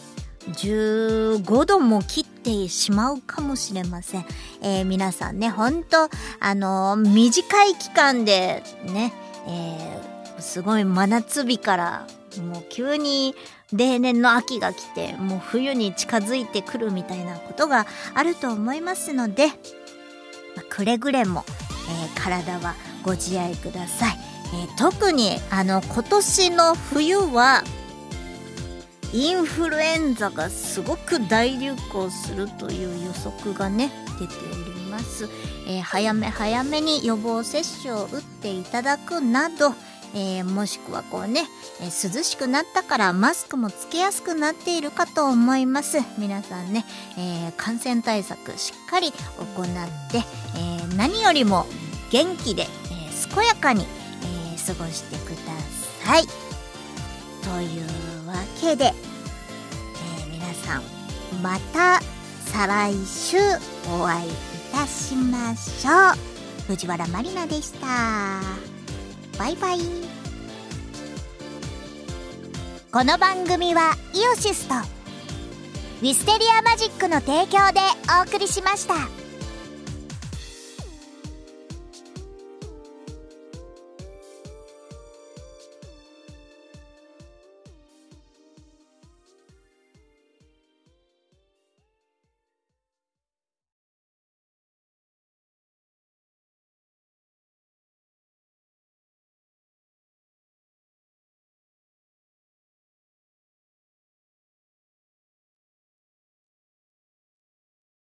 [0.52, 4.24] 15度も切ってしまうかもしれません、
[4.62, 6.08] えー皆さんねほんと
[6.40, 9.12] あのー短い期間でね、
[9.46, 12.06] えーすごい真夏日から
[12.40, 13.34] もう急に
[13.72, 19.52] 例年の秋が来てもう冬に近づいてくるみたいなことがあると思いますので、ま
[20.62, 21.44] あくれぐれも、
[22.14, 24.16] え体はご自愛ください、
[24.54, 27.62] えー特にあの今年の冬は
[29.12, 33.90] インフルエンザがすごく大流行するという予測がね
[34.20, 35.28] 出ております、
[35.66, 39.74] えー早め早めに予防接種を打っていただくなど、
[40.14, 41.44] えーもしくはこうね、
[41.80, 45.98] えー涼しくなったからマスクもつけやすくなっているかと思います。
[46.18, 46.84] 皆さんね、
[47.18, 50.18] えー感染対策しっかり行って、
[50.56, 51.66] えー何よりも
[52.10, 53.86] 元気で、えー健やかに、
[54.68, 55.52] 過ごしてくだ
[56.04, 56.26] さい。
[57.42, 60.82] というわけで、えー皆さん
[61.42, 62.00] また
[62.44, 63.38] 再来週
[63.90, 64.32] お会いい
[64.72, 66.72] たしましょう。
[66.72, 67.86] 藤原まりなでした。
[69.38, 69.78] バイバイ。
[72.92, 77.80] この番組はイオシスとウィステリアマジックの提供で
[78.20, 79.27] お送りしました。